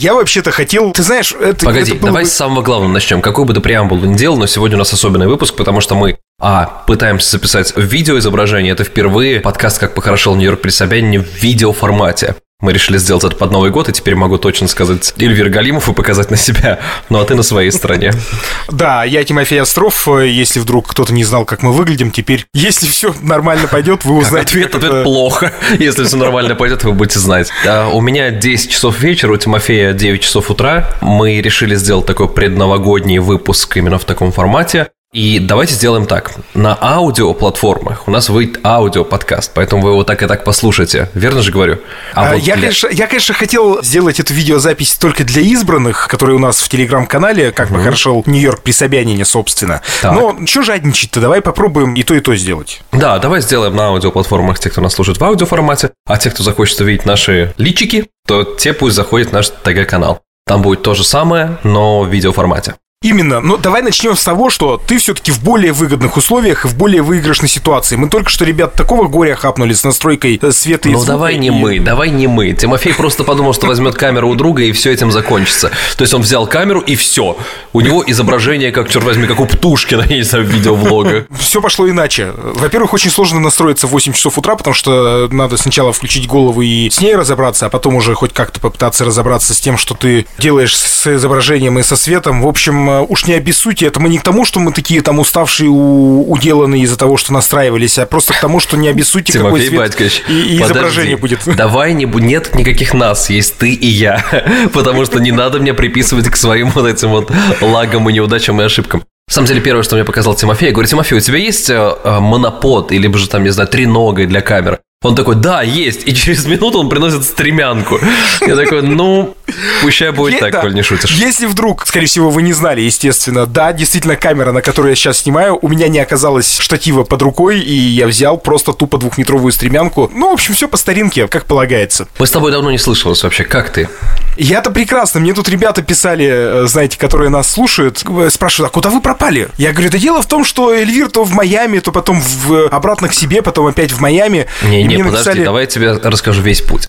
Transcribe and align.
Я 0.00 0.14
вообще-то 0.14 0.50
хотел, 0.50 0.92
ты 0.92 1.02
знаешь, 1.02 1.34
это... 1.38 1.66
Погоди, 1.66 1.92
это 1.92 2.00
было 2.00 2.06
давай 2.06 2.24
с 2.24 2.32
самого 2.32 2.62
главного 2.62 2.90
начнем. 2.90 3.20
Какую 3.20 3.44
бы 3.44 3.52
ты 3.52 3.60
преамбулу 3.60 4.06
ни 4.06 4.16
делал, 4.16 4.38
но 4.38 4.46
сегодня 4.46 4.76
у 4.76 4.78
нас 4.78 4.90
особенный 4.94 5.26
выпуск, 5.26 5.54
потому 5.56 5.82
что 5.82 5.94
мы 5.94 6.16
а. 6.40 6.84
Пытаемся 6.86 7.32
записать 7.32 7.74
видеоизображение. 7.76 8.72
Это 8.72 8.82
впервые 8.82 9.40
подкаст 9.40 9.78
«Как 9.78 9.94
похорошел 9.94 10.34
Нью-Йорк 10.36 10.62
при 10.62 10.70
Собянине» 10.70 11.18
в 11.18 11.42
видеоформате. 11.42 12.36
Мы 12.60 12.72
решили 12.74 12.98
сделать 12.98 13.24
это 13.24 13.36
под 13.36 13.52
Новый 13.52 13.70
год, 13.70 13.88
и 13.88 13.92
теперь 13.92 14.14
могу 14.14 14.36
точно 14.36 14.68
сказать 14.68 15.14
Эльвир 15.16 15.48
Галимов 15.48 15.88
и 15.88 15.94
показать 15.94 16.30
на 16.30 16.36
себя. 16.36 16.78
Ну, 17.08 17.18
а 17.18 17.24
ты 17.24 17.34
на 17.34 17.42
своей 17.42 17.70
стороне. 17.70 18.12
Да, 18.70 19.04
я 19.04 19.24
Тимофей 19.24 19.60
Остров. 19.60 20.06
Если 20.08 20.60
вдруг 20.60 20.88
кто-то 20.88 21.12
не 21.12 21.24
знал, 21.24 21.44
как 21.44 21.62
мы 21.62 21.72
выглядим, 21.72 22.12
теперь, 22.12 22.46
если 22.54 22.86
все 22.86 23.12
нормально 23.20 23.66
пойдет, 23.66 24.04
вы 24.04 24.16
узнаете. 24.18 24.50
Ответ, 24.50 24.74
ответ 24.76 25.02
плохо. 25.02 25.52
Если 25.78 26.04
все 26.04 26.16
нормально 26.16 26.54
пойдет, 26.54 26.84
вы 26.84 26.92
будете 26.92 27.18
знать. 27.18 27.50
А, 27.66 27.88
У 27.88 28.00
меня 28.00 28.30
10 28.30 28.70
часов 28.70 29.00
вечера, 29.00 29.32
у 29.32 29.36
Тимофея 29.36 29.92
9 29.92 30.22
часов 30.22 30.50
утра. 30.50 30.88
Мы 31.00 31.40
решили 31.40 31.74
сделать 31.74 32.06
такой 32.06 32.28
предновогодний 32.28 33.18
выпуск 33.18 33.76
именно 33.76 33.98
в 33.98 34.04
таком 34.04 34.30
формате. 34.32 34.88
И 35.12 35.40
давайте 35.40 35.74
сделаем 35.74 36.06
так. 36.06 36.34
На 36.54 36.78
аудиоплатформах 36.80 38.06
у 38.06 38.12
нас 38.12 38.28
выйдет 38.28 38.64
аудиоподкаст, 38.64 39.50
поэтому 39.52 39.82
вы 39.82 39.90
его 39.90 40.04
так 40.04 40.22
и 40.22 40.26
так 40.28 40.44
послушаете. 40.44 41.10
Верно 41.14 41.42
же 41.42 41.50
говорю? 41.50 41.78
А, 42.14 42.34
вот 42.34 42.42
я, 42.42 42.54
для- 42.54 42.62
конечно, 42.62 42.88
я, 42.92 43.08
конечно, 43.08 43.34
хотел 43.34 43.82
сделать 43.82 44.20
эту 44.20 44.32
видеозапись 44.34 44.94
только 44.94 45.24
для 45.24 45.42
избранных, 45.42 46.06
которые 46.06 46.36
у 46.36 46.38
нас 46.38 46.60
в 46.60 46.68
телеграм-канале, 46.68 47.50
как 47.50 47.70
бы 47.70 47.82
хорошо 47.82 48.22
Нью-Йорк 48.24 48.62
при 48.62 48.70
Собянине, 48.70 49.24
собственно. 49.24 49.82
Так. 50.00 50.12
Но 50.14 50.46
что 50.46 50.62
жадничать-то? 50.62 51.20
Давай 51.20 51.40
попробуем 51.40 51.94
и 51.94 52.04
то, 52.04 52.14
и 52.14 52.20
то 52.20 52.36
сделать. 52.36 52.80
Да, 52.92 53.18
давай 53.18 53.40
сделаем 53.40 53.74
на 53.74 53.88
аудиоплатформах 53.88 54.60
те, 54.60 54.70
кто 54.70 54.80
нас 54.80 54.94
слушает 54.94 55.18
в 55.18 55.24
аудиоформате, 55.24 55.90
а 56.06 56.18
те, 56.18 56.30
кто 56.30 56.44
захочет 56.44 56.80
увидеть 56.82 57.04
наши 57.04 57.52
личики, 57.56 58.06
то 58.28 58.44
те 58.44 58.72
пусть 58.72 58.94
заходят 58.94 59.30
в 59.30 59.32
наш 59.32 59.48
ТГ-канал. 59.48 60.20
Там 60.46 60.62
будет 60.62 60.82
то 60.84 60.94
же 60.94 61.02
самое, 61.02 61.58
но 61.64 62.02
в 62.02 62.08
видеоформате. 62.08 62.76
Именно. 63.02 63.40
Но 63.40 63.56
давай 63.56 63.80
начнем 63.80 64.14
с 64.14 64.22
того, 64.22 64.50
что 64.50 64.76
ты 64.76 64.98
все-таки 64.98 65.32
в 65.32 65.42
более 65.42 65.72
выгодных 65.72 66.18
условиях 66.18 66.66
и 66.66 66.68
в 66.68 66.76
более 66.76 67.00
выигрышной 67.00 67.48
ситуации. 67.48 67.96
Мы 67.96 68.10
только 68.10 68.28
что, 68.28 68.44
ребят, 68.44 68.74
такого 68.74 69.08
горя 69.08 69.36
хапнули 69.36 69.72
с 69.72 69.84
настройкой 69.84 70.38
э, 70.42 70.52
света 70.52 70.90
и 70.90 70.92
Ну 70.92 71.02
давай 71.06 71.38
не 71.38 71.46
и- 71.46 71.50
мы, 71.50 71.80
давай 71.80 72.10
не 72.10 72.26
мы. 72.26 72.52
Тимофей 72.52 72.92
просто 72.92 73.24
подумал, 73.24 73.54
что 73.54 73.66
возьмет 73.66 73.94
камеру 73.94 74.28
у 74.28 74.34
друга 74.34 74.64
и 74.64 74.72
все 74.72 74.92
этим 74.92 75.10
закончится. 75.10 75.70
То 75.96 76.02
есть 76.02 76.12
он 76.12 76.20
взял 76.20 76.46
камеру 76.46 76.80
и 76.80 76.94
все. 76.94 77.38
У 77.72 77.80
него 77.80 78.04
изображение, 78.06 78.70
как, 78.70 78.90
черт 78.90 79.02
возьми, 79.06 79.26
как 79.26 79.40
у 79.40 79.46
Птушкина, 79.46 80.02
я 80.10 80.16
не 80.16 80.22
знаю, 80.22 80.44
в 80.44 80.48
видеовлога. 80.48 81.26
Все 81.38 81.62
пошло 81.62 81.88
иначе. 81.88 82.34
Во-первых, 82.36 82.92
очень 82.92 83.10
сложно 83.10 83.40
настроиться 83.40 83.86
в 83.86 83.92
8 83.92 84.12
часов 84.12 84.36
утра, 84.36 84.56
потому 84.56 84.74
что 84.74 85.26
надо 85.32 85.56
сначала 85.56 85.94
включить 85.94 86.26
голову 86.26 86.60
и 86.60 86.90
с 86.90 87.00
ней 87.00 87.16
разобраться, 87.16 87.64
а 87.64 87.70
потом 87.70 87.94
уже 87.94 88.14
хоть 88.14 88.34
как-то 88.34 88.60
попытаться 88.60 89.06
разобраться 89.06 89.54
с 89.54 89.58
тем, 89.58 89.78
что 89.78 89.94
ты 89.94 90.26
делаешь 90.36 90.76
с 90.76 91.06
изображением 91.16 91.78
и 91.78 91.82
со 91.82 91.96
светом. 91.96 92.42
В 92.42 92.46
общем, 92.46 92.89
уж 93.08 93.26
не 93.26 93.34
обессудьте, 93.34 93.86
это 93.86 94.00
мы 94.00 94.08
не 94.08 94.18
к 94.18 94.22
тому, 94.22 94.44
что 94.44 94.60
мы 94.60 94.72
такие 94.72 95.02
там 95.02 95.18
уставшие, 95.18 95.68
у- 95.70 96.30
уделанные 96.30 96.82
из-за 96.82 96.98
того, 96.98 97.16
что 97.16 97.32
настраивались, 97.32 97.98
а 97.98 98.06
просто 98.06 98.32
к 98.32 98.40
тому, 98.40 98.60
что 98.60 98.76
не 98.76 98.88
обессудьте, 98.88 99.32
какой 99.32 99.50
Тимофей 99.50 99.68
свет 99.68 99.80
Батькович, 99.80 100.22
и, 100.28 100.32
и 100.32 100.58
подожди. 100.58 100.72
изображение 100.72 101.16
будет. 101.16 101.40
Давай 101.56 101.92
не 101.92 102.04
нет 102.04 102.54
никаких 102.54 102.94
нас, 102.94 103.30
есть 103.30 103.58
ты 103.58 103.72
и 103.72 103.86
я. 103.86 104.24
Потому 104.72 105.04
что 105.04 105.18
не 105.20 105.32
надо 105.32 105.58
мне 105.58 105.74
приписывать 105.74 106.28
к 106.28 106.36
своим 106.36 106.70
вот 106.70 106.86
этим 106.86 107.10
вот 107.10 107.30
лагам 107.60 108.08
и 108.08 108.12
неудачам 108.12 108.60
и 108.60 108.64
ошибкам. 108.64 109.04
На 109.28 109.34
самом 109.34 109.46
деле, 109.46 109.60
первое, 109.60 109.84
что 109.84 109.94
мне 109.94 110.04
показал 110.04 110.34
Тимофей, 110.34 110.66
я 110.68 110.72
говорю, 110.72 110.88
Тимофей, 110.88 111.16
у 111.16 111.20
тебя 111.20 111.38
есть 111.38 111.70
э, 111.70 111.74
э, 111.74 112.18
монопод 112.18 112.90
или 112.90 113.12
же 113.16 113.28
там, 113.28 113.44
не 113.44 113.50
знаю, 113.50 113.68
треногой 113.68 114.26
для 114.26 114.40
камеры? 114.40 114.80
Он 115.02 115.14
такой, 115.14 115.36
да, 115.36 115.62
есть. 115.62 116.06
И 116.06 116.14
через 116.14 116.46
минуту 116.46 116.80
он 116.80 116.88
приносит 116.88 117.24
стремянку. 117.24 117.98
Я 118.46 118.54
такой, 118.54 118.82
ну, 118.82 119.34
пущай 119.82 120.10
будет 120.10 120.40
так, 120.40 120.52
да. 120.52 120.60
коль 120.60 120.74
не 120.74 120.82
шутишь. 120.82 121.12
Если 121.12 121.46
вдруг, 121.46 121.86
скорее 121.86 122.06
всего, 122.06 122.30
вы 122.30 122.42
не 122.42 122.52
знали, 122.52 122.80
естественно, 122.80 123.46
да, 123.46 123.72
действительно, 123.72 124.16
камера, 124.16 124.52
на 124.52 124.62
которую 124.62 124.90
я 124.90 124.96
сейчас 124.96 125.18
снимаю, 125.18 125.58
у 125.60 125.68
меня 125.68 125.88
не 125.88 125.98
оказалось 125.98 126.58
штатива 126.58 127.04
под 127.04 127.22
рукой, 127.22 127.60
и 127.60 127.74
я 127.74 128.06
взял 128.06 128.38
просто 128.38 128.72
тупо 128.72 128.98
двухметровую 128.98 129.52
стремянку. 129.52 130.10
Ну, 130.14 130.30
в 130.30 130.34
общем, 130.34 130.54
все 130.54 130.68
по 130.68 130.76
старинке, 130.76 131.28
как 131.28 131.46
полагается. 131.46 132.08
Мы 132.18 132.26
с 132.26 132.30
тобой 132.30 132.52
давно 132.52 132.70
не 132.70 132.78
слышалось 132.78 133.22
вообще. 133.22 133.44
Как 133.44 133.70
ты? 133.70 133.88
Я-то 134.36 134.70
прекрасно. 134.70 135.20
Мне 135.20 135.34
тут 135.34 135.48
ребята 135.48 135.82
писали, 135.82 136.28
э, 136.30 136.66
знаете, 136.66 136.98
которые 136.98 137.30
нас 137.30 137.50
слушают, 137.50 138.02
э, 138.08 138.30
спрашивают, 138.30 138.70
а 138.70 138.72
куда 138.72 138.90
вы 138.90 139.00
пропали? 139.00 139.48
Я 139.58 139.72
говорю, 139.72 139.90
да 139.90 139.98
дело 139.98 140.22
в 140.22 140.26
том, 140.26 140.44
что 140.44 140.72
Эльвир 140.72 141.10
то 141.10 141.24
в 141.24 141.32
Майами, 141.32 141.78
то 141.78 141.92
потом 141.92 142.20
в, 142.20 142.68
обратно 142.68 143.08
к 143.08 143.14
себе, 143.14 143.42
потом 143.42 143.66
опять 143.66 143.92
в 143.92 144.00
Майами. 144.00 144.46
Не-не, 144.62 144.98
подожди, 144.98 145.10
написали- 145.10 145.44
давай 145.44 145.62
я 145.64 145.66
тебе 145.66 145.92
расскажу 145.92 146.42
весь 146.42 146.60
путь. 146.60 146.88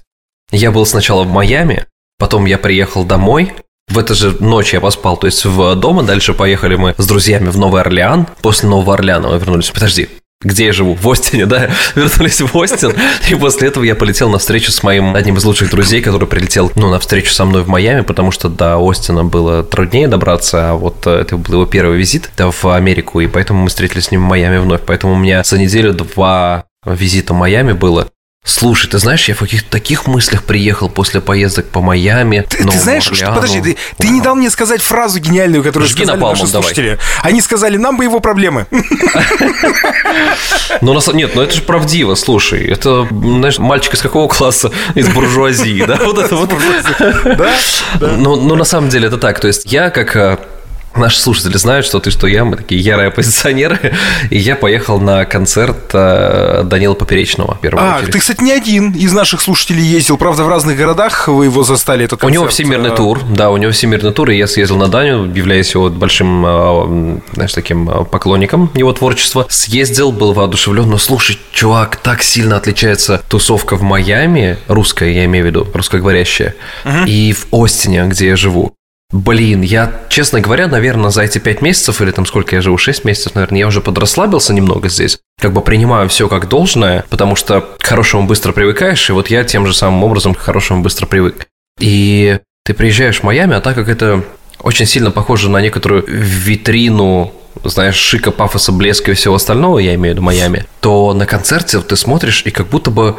Я 0.51 0.71
был 0.71 0.85
сначала 0.85 1.23
в 1.23 1.31
Майами, 1.31 1.85
потом 2.21 2.45
я 2.45 2.59
приехал 2.59 3.03
домой. 3.03 3.51
В 3.87 3.97
эту 3.97 4.13
же 4.13 4.37
ночь 4.39 4.73
я 4.73 4.79
поспал, 4.79 5.17
то 5.17 5.25
есть 5.25 5.43
в 5.43 5.75
дома. 5.75 6.03
Дальше 6.03 6.35
поехали 6.35 6.75
мы 6.75 6.93
с 6.95 7.07
друзьями 7.07 7.49
в 7.49 7.57
Новый 7.57 7.81
Орлеан. 7.81 8.27
После 8.43 8.69
Нового 8.69 8.93
Орлеана 8.93 9.29
мы 9.29 9.39
вернулись. 9.39 9.71
Подожди, 9.71 10.07
где 10.39 10.65
я 10.65 10.71
живу? 10.71 10.93
В 10.93 11.09
Остине, 11.09 11.47
да? 11.47 11.71
Вернулись 11.95 12.41
в 12.41 12.55
Остин. 12.55 12.93
И 13.27 13.33
после 13.33 13.69
этого 13.69 13.83
я 13.83 13.95
полетел 13.95 14.29
на 14.29 14.37
встречу 14.37 14.71
с 14.71 14.83
моим 14.83 15.15
одним 15.15 15.37
из 15.37 15.45
лучших 15.45 15.71
друзей, 15.71 16.03
который 16.03 16.27
прилетел, 16.27 16.71
ну, 16.75 16.91
на 16.91 16.99
встречу 16.99 17.31
со 17.31 17.43
мной 17.43 17.63
в 17.63 17.67
Майами, 17.67 18.01
потому 18.01 18.29
что 18.29 18.49
до 18.49 18.77
Остина 18.77 19.23
было 19.23 19.63
труднее 19.63 20.07
добраться, 20.07 20.69
а 20.69 20.73
вот 20.75 21.07
э, 21.07 21.21
это 21.21 21.37
был 21.37 21.53
его 21.53 21.65
первый 21.65 21.97
визит 21.97 22.29
да, 22.37 22.51
в 22.51 22.65
Америку, 22.65 23.19
и 23.19 23.25
поэтому 23.25 23.63
мы 23.63 23.69
встретились 23.69 24.05
с 24.05 24.11
ним 24.11 24.21
в 24.21 24.29
Майами 24.29 24.59
вновь. 24.59 24.81
Поэтому 24.85 25.13
у 25.13 25.17
меня 25.17 25.43
за 25.43 25.57
неделю 25.57 25.93
два 25.93 26.65
визита 26.85 27.33
в 27.33 27.37
Майами 27.37 27.73
было. 27.73 28.09
Слушай, 28.43 28.89
ты 28.89 28.97
знаешь, 28.97 29.29
я 29.29 29.35
в 29.35 29.39
каких-то 29.39 29.69
таких 29.69 30.07
мыслях 30.07 30.43
приехал 30.43 30.89
после 30.89 31.21
поездок 31.21 31.67
по 31.67 31.79
Майами. 31.79 32.43
Ты, 32.49 32.63
ты 32.67 32.79
знаешь, 32.79 33.03
что, 33.03 33.31
подожди, 33.33 33.61
ты, 33.61 33.77
ты 33.97 34.09
не 34.09 34.19
дал 34.19 34.33
мне 34.35 34.49
сказать 34.49 34.81
фразу 34.81 35.19
гениальную, 35.19 35.63
которую 35.63 35.87
Жги 35.87 35.97
сказали 36.03 36.17
напалмом, 36.17 36.39
наши 36.39 36.51
давай. 36.51 36.63
слушатели. 36.63 36.99
Они 37.21 37.39
сказали, 37.39 37.77
нам 37.77 37.97
бы 37.97 38.03
его 38.03 38.19
проблемы. 38.19 38.65
Ну, 40.79 40.97
нет, 41.13 41.35
ну 41.35 41.41
это 41.41 41.53
же 41.53 41.61
правдиво, 41.61 42.15
слушай. 42.15 42.65
Это, 42.65 43.05
знаешь, 43.09 43.59
мальчик 43.59 43.93
из 43.93 44.01
какого 44.01 44.27
класса? 44.27 44.71
Из 44.95 45.07
буржуазии, 45.09 45.83
да? 45.85 45.97
Вот 46.05 46.17
это 46.17 46.35
вот. 46.35 46.49
Да? 47.25 47.51
Ну, 47.99 48.35
ну, 48.37 48.55
на 48.55 48.63
самом 48.63 48.89
деле 48.89 49.07
это 49.07 49.17
так. 49.17 49.39
То 49.39 49.47
есть 49.47 49.71
я, 49.71 49.89
как 49.89 50.15
э, 50.15 50.37
Наши 50.95 51.19
слушатели 51.19 51.55
знают, 51.57 51.85
что 51.85 51.99
ты, 51.99 52.11
что 52.11 52.27
я, 52.27 52.43
мы 52.43 52.57
такие 52.57 52.81
ярые 52.81 53.07
оппозиционеры. 53.07 53.93
И 54.29 54.37
я 54.37 54.55
поехал 54.55 54.99
на 54.99 55.23
концерт 55.25 55.77
э, 55.93 56.63
Данила 56.65 56.95
Поперечного. 56.95 57.57
первую 57.61 57.83
А, 57.85 57.97
очередь. 57.97 58.11
ты, 58.11 58.19
кстати, 58.19 58.41
не 58.43 58.51
один 58.51 58.91
из 58.91 59.13
наших 59.13 59.39
слушателей 59.41 59.83
ездил. 59.83 60.17
Правда, 60.17 60.43
в 60.43 60.49
разных 60.49 60.77
городах 60.77 61.27
вы 61.29 61.45
его 61.45 61.63
застали, 61.63 62.03
этот 62.05 62.21
У 62.23 62.29
него 62.29 62.43
концерт. 62.43 62.53
всемирный 62.67 62.91
А, 62.91 62.95
тур, 62.95 63.21
да, 63.23 63.51
у 63.51 63.57
него 63.57 63.71
всемирный 63.71 64.11
тур, 64.11 64.29
и 64.31 64.37
я 64.37 64.47
съездил 64.47 64.77
на 64.77 64.89
Даню, 64.89 65.33
являясь 65.33 65.73
его 65.73 65.89
большим, 65.89 66.45
э, 66.45 67.19
знаешь, 67.33 67.53
таким 67.53 67.89
э, 67.89 68.03
поклонником 68.05 68.69
его 68.75 68.91
творчества. 68.91 69.45
Съездил, 69.49 70.11
был 70.11 70.33
воодушевлен, 70.33 70.89
но 70.89 70.97
слушай, 70.97 71.39
чувак, 71.53 71.95
так 71.97 72.21
сильно 72.21 72.57
отличается 72.57 73.21
тусовка 73.29 73.77
в 73.77 73.81
Майами, 73.81 74.57
русская, 74.67 75.11
я 75.13 75.25
имею 75.25 75.45
в 75.45 75.47
виду, 75.47 75.67
русскоговорящая, 75.73 76.53
и 77.05 77.33
в 77.33 77.47
Остине, 77.55 78.03
где 78.07 78.27
я 78.27 78.35
живу. 78.35 78.73
Блин, 79.11 79.61
я, 79.61 79.91
честно 80.09 80.39
говоря, 80.39 80.67
наверное, 80.67 81.09
за 81.09 81.23
эти 81.23 81.37
пять 81.37 81.61
месяцев, 81.61 82.01
или 82.01 82.11
там 82.11 82.25
сколько 82.25 82.55
я 82.55 82.61
живу, 82.61 82.77
шесть 82.77 83.03
месяцев, 83.03 83.35
наверное, 83.35 83.59
я 83.59 83.67
уже 83.67 83.81
подрасслабился 83.81 84.53
немного 84.53 84.87
здесь. 84.87 85.19
Как 85.39 85.51
бы 85.51 85.61
принимаю 85.61 86.07
все 86.07 86.29
как 86.29 86.47
должное, 86.47 87.03
потому 87.09 87.35
что 87.35 87.61
к 87.61 87.83
хорошему 87.83 88.27
быстро 88.27 88.53
привыкаешь, 88.53 89.09
и 89.09 89.13
вот 89.13 89.29
я 89.29 89.43
тем 89.43 89.67
же 89.67 89.73
самым 89.73 90.03
образом 90.03 90.33
к 90.33 90.39
хорошему 90.39 90.81
быстро 90.81 91.07
привык. 91.07 91.47
И 91.79 92.39
ты 92.63 92.73
приезжаешь 92.73 93.19
в 93.19 93.23
Майами, 93.23 93.55
а 93.55 93.61
так 93.61 93.75
как 93.75 93.89
это 93.89 94.23
очень 94.59 94.85
сильно 94.85 95.11
похоже 95.11 95.49
на 95.49 95.59
некоторую 95.59 96.05
витрину 96.07 97.33
знаешь, 97.63 97.95
шика, 97.95 98.31
пафоса, 98.31 98.71
блеска 98.71 99.11
и 99.11 99.13
всего 99.13 99.35
остального, 99.35 99.79
я 99.79 99.95
имею 99.95 100.13
в 100.13 100.17
виду 100.17 100.25
Майами, 100.25 100.65
то 100.79 101.13
на 101.13 101.25
концерте 101.25 101.79
ты 101.81 101.95
смотришь, 101.95 102.43
и 102.45 102.51
как 102.51 102.67
будто 102.67 102.91
бы 102.91 103.17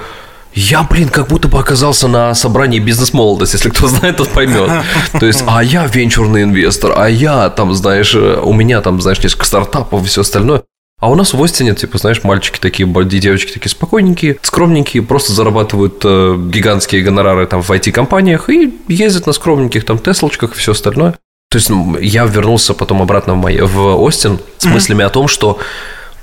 я, 0.54 0.82
блин, 0.82 1.08
как 1.08 1.28
будто 1.28 1.48
бы 1.48 1.58
оказался 1.58 2.08
на 2.08 2.34
собрании 2.34 2.78
бизнес-молодость, 2.78 3.54
если 3.54 3.70
кто 3.70 3.88
знает, 3.88 4.16
тот 4.18 4.28
поймет. 4.28 4.70
То 5.18 5.26
есть, 5.26 5.44
а 5.46 5.62
я 5.62 5.86
венчурный 5.86 6.42
инвестор, 6.42 6.92
а 6.96 7.08
я 7.08 7.48
там, 7.50 7.72
знаешь, 7.74 8.14
э, 8.14 8.40
у 8.42 8.52
меня 8.52 8.80
там, 8.80 9.00
знаешь, 9.00 9.22
несколько 9.22 9.46
стартапов 9.46 10.02
и 10.04 10.06
все 10.06 10.20
остальное. 10.20 10.62
А 11.00 11.10
у 11.10 11.16
нас 11.16 11.34
в 11.34 11.42
Остине, 11.42 11.74
типа, 11.74 11.98
знаешь, 11.98 12.22
мальчики 12.22 12.60
такие, 12.60 12.86
девочки 12.86 13.52
такие 13.52 13.70
спокойненькие, 13.70 14.36
скромненькие, 14.40 15.02
просто 15.02 15.32
зарабатывают 15.32 16.00
э, 16.04 16.36
гигантские 16.38 17.02
гонорары 17.02 17.46
там 17.46 17.60
в 17.60 17.70
IT-компаниях 17.70 18.48
и 18.48 18.72
ездят 18.86 19.26
на 19.26 19.32
скромненьких 19.32 19.84
там 19.84 19.98
Теслочках 19.98 20.54
и 20.54 20.58
все 20.58 20.72
остальное. 20.72 21.16
То 21.50 21.58
есть 21.58 21.70
я 22.00 22.24
вернулся 22.24 22.72
потом 22.72 23.02
обратно 23.02 23.34
в, 23.34 23.38
Май- 23.38 23.60
в 23.60 24.00
Остин 24.00 24.38
с 24.58 24.64
мыслями 24.64 25.04
о 25.04 25.10
том, 25.10 25.26
что 25.26 25.58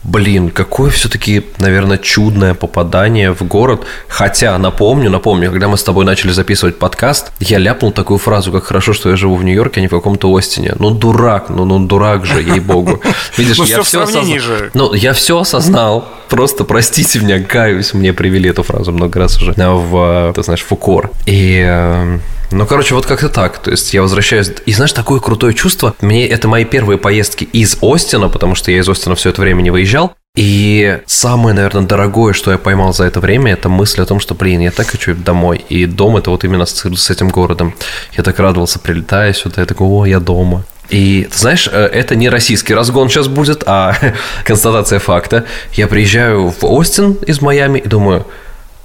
Блин, 0.04 0.50
какое 0.50 0.90
все-таки, 0.92 1.46
наверное, 1.60 1.98
чудное 1.98 2.54
попадание 2.54 3.34
в 3.34 3.42
город. 3.44 3.86
Хотя, 4.08 4.58
напомню, 4.58 5.10
напомню, 5.10 5.52
когда 5.52 5.68
мы 5.68 5.78
с 5.78 5.84
тобой 5.84 6.06
начали 6.06 6.32
записывать 6.32 6.80
подкаст, 6.80 7.32
я 7.40 7.58
ляпнул 7.58 7.92
такую 7.92 8.18
фразу, 8.18 8.52
как 8.52 8.64
хорошо, 8.64 8.94
что 8.94 9.10
я 9.10 9.16
живу 9.18 9.36
в 9.36 9.44
Нью-Йорке, 9.44 9.80
а 9.80 9.82
не 9.82 9.88
в 9.88 9.92
каком-то 9.92 10.34
Остине. 10.36 10.74
Ну, 10.80 10.92
дурак, 10.92 11.50
ну, 11.50 11.66
ну, 11.66 11.80
дурак 11.80 12.26
же, 12.26 12.42
ей-богу. 12.42 13.02
Видишь, 13.38 13.58
Ну, 13.58 13.66
я 13.66 13.82
все 13.82 14.06
сравнении 14.06 14.38
осознал. 14.38 14.58
же. 14.58 14.72
Ну, 14.74 14.94
я 14.94 15.14
все 15.14 15.40
осознал. 15.40 16.08
Просто 16.30 16.64
простите 16.64 17.20
меня, 17.20 17.44
каюсь, 17.44 17.94
мне 17.94 18.14
привели 18.14 18.50
эту 18.50 18.64
фразу 18.64 18.92
много 18.92 19.20
раз 19.20 19.38
уже 19.42 19.52
э, 19.52 19.70
в, 19.70 20.32
ты 20.34 20.44
знаешь, 20.44 20.64
в 20.64 20.72
укор. 20.72 21.12
И 21.26 21.62
э, 21.68 22.20
Ну, 22.52 22.66
короче, 22.66 22.96
вот 22.96 23.06
как-то 23.06 23.30
так. 23.30 23.60
То 23.60 23.72
есть 23.72 23.94
я 23.94 24.02
возвращаюсь... 24.02 24.52
И 24.66 24.74
знаешь, 24.74 24.94
такое 24.94 25.20
крутое 25.20 25.54
чувство. 25.54 25.96
Мне 26.02 26.28
это 26.28 26.48
мои 26.48 26.66
первые 26.66 26.98
поездки 26.98 27.44
из 27.44 27.78
Остина, 27.82 28.28
потому 28.28 28.56
что 28.56 28.72
я 28.72 28.80
из 28.80 28.90
Остина 28.90 29.16
все 29.16 29.30
это 29.30 29.42
время 29.42 29.62
не 29.62 29.70
выезжал. 29.70 30.16
И 30.36 31.00
самое, 31.06 31.56
наверное, 31.56 31.84
дорогое, 31.84 32.34
что 32.34 32.52
я 32.52 32.58
поймал 32.58 32.94
за 32.94 33.04
это 33.04 33.20
время, 33.20 33.54
это 33.54 33.68
мысль 33.68 34.02
о 34.02 34.06
том, 34.06 34.20
что, 34.20 34.36
блин, 34.36 34.62
я 34.62 34.72
так 34.72 34.88
хочу 34.88 35.14
домой. 35.16 35.64
И 35.70 35.86
дом 35.86 36.18
это 36.18 36.32
вот 36.32 36.44
именно 36.44 36.66
с 36.66 37.10
этим 37.10 37.30
городом. 37.30 37.76
Я 38.14 38.24
так 38.24 38.40
радовался, 38.40 38.80
прилетая 38.80 39.34
сюда, 39.34 39.62
я 39.62 39.66
такой, 39.66 39.88
о, 39.88 40.06
я 40.06 40.20
дома. 40.20 40.64
И, 40.90 41.28
знаешь, 41.32 41.70
э, 41.72 41.86
это 41.86 42.16
не 42.16 42.30
российский 42.30 42.74
разгон 42.74 43.10
сейчас 43.10 43.28
будет, 43.28 43.64
а 43.66 43.96
констатация 44.44 45.00
факта. 45.00 45.46
Я 45.74 45.88
приезжаю 45.88 46.50
в 46.50 46.64
Остин 46.64 47.14
из 47.28 47.42
Майами 47.42 47.80
и 47.80 47.88
думаю, 47.88 48.26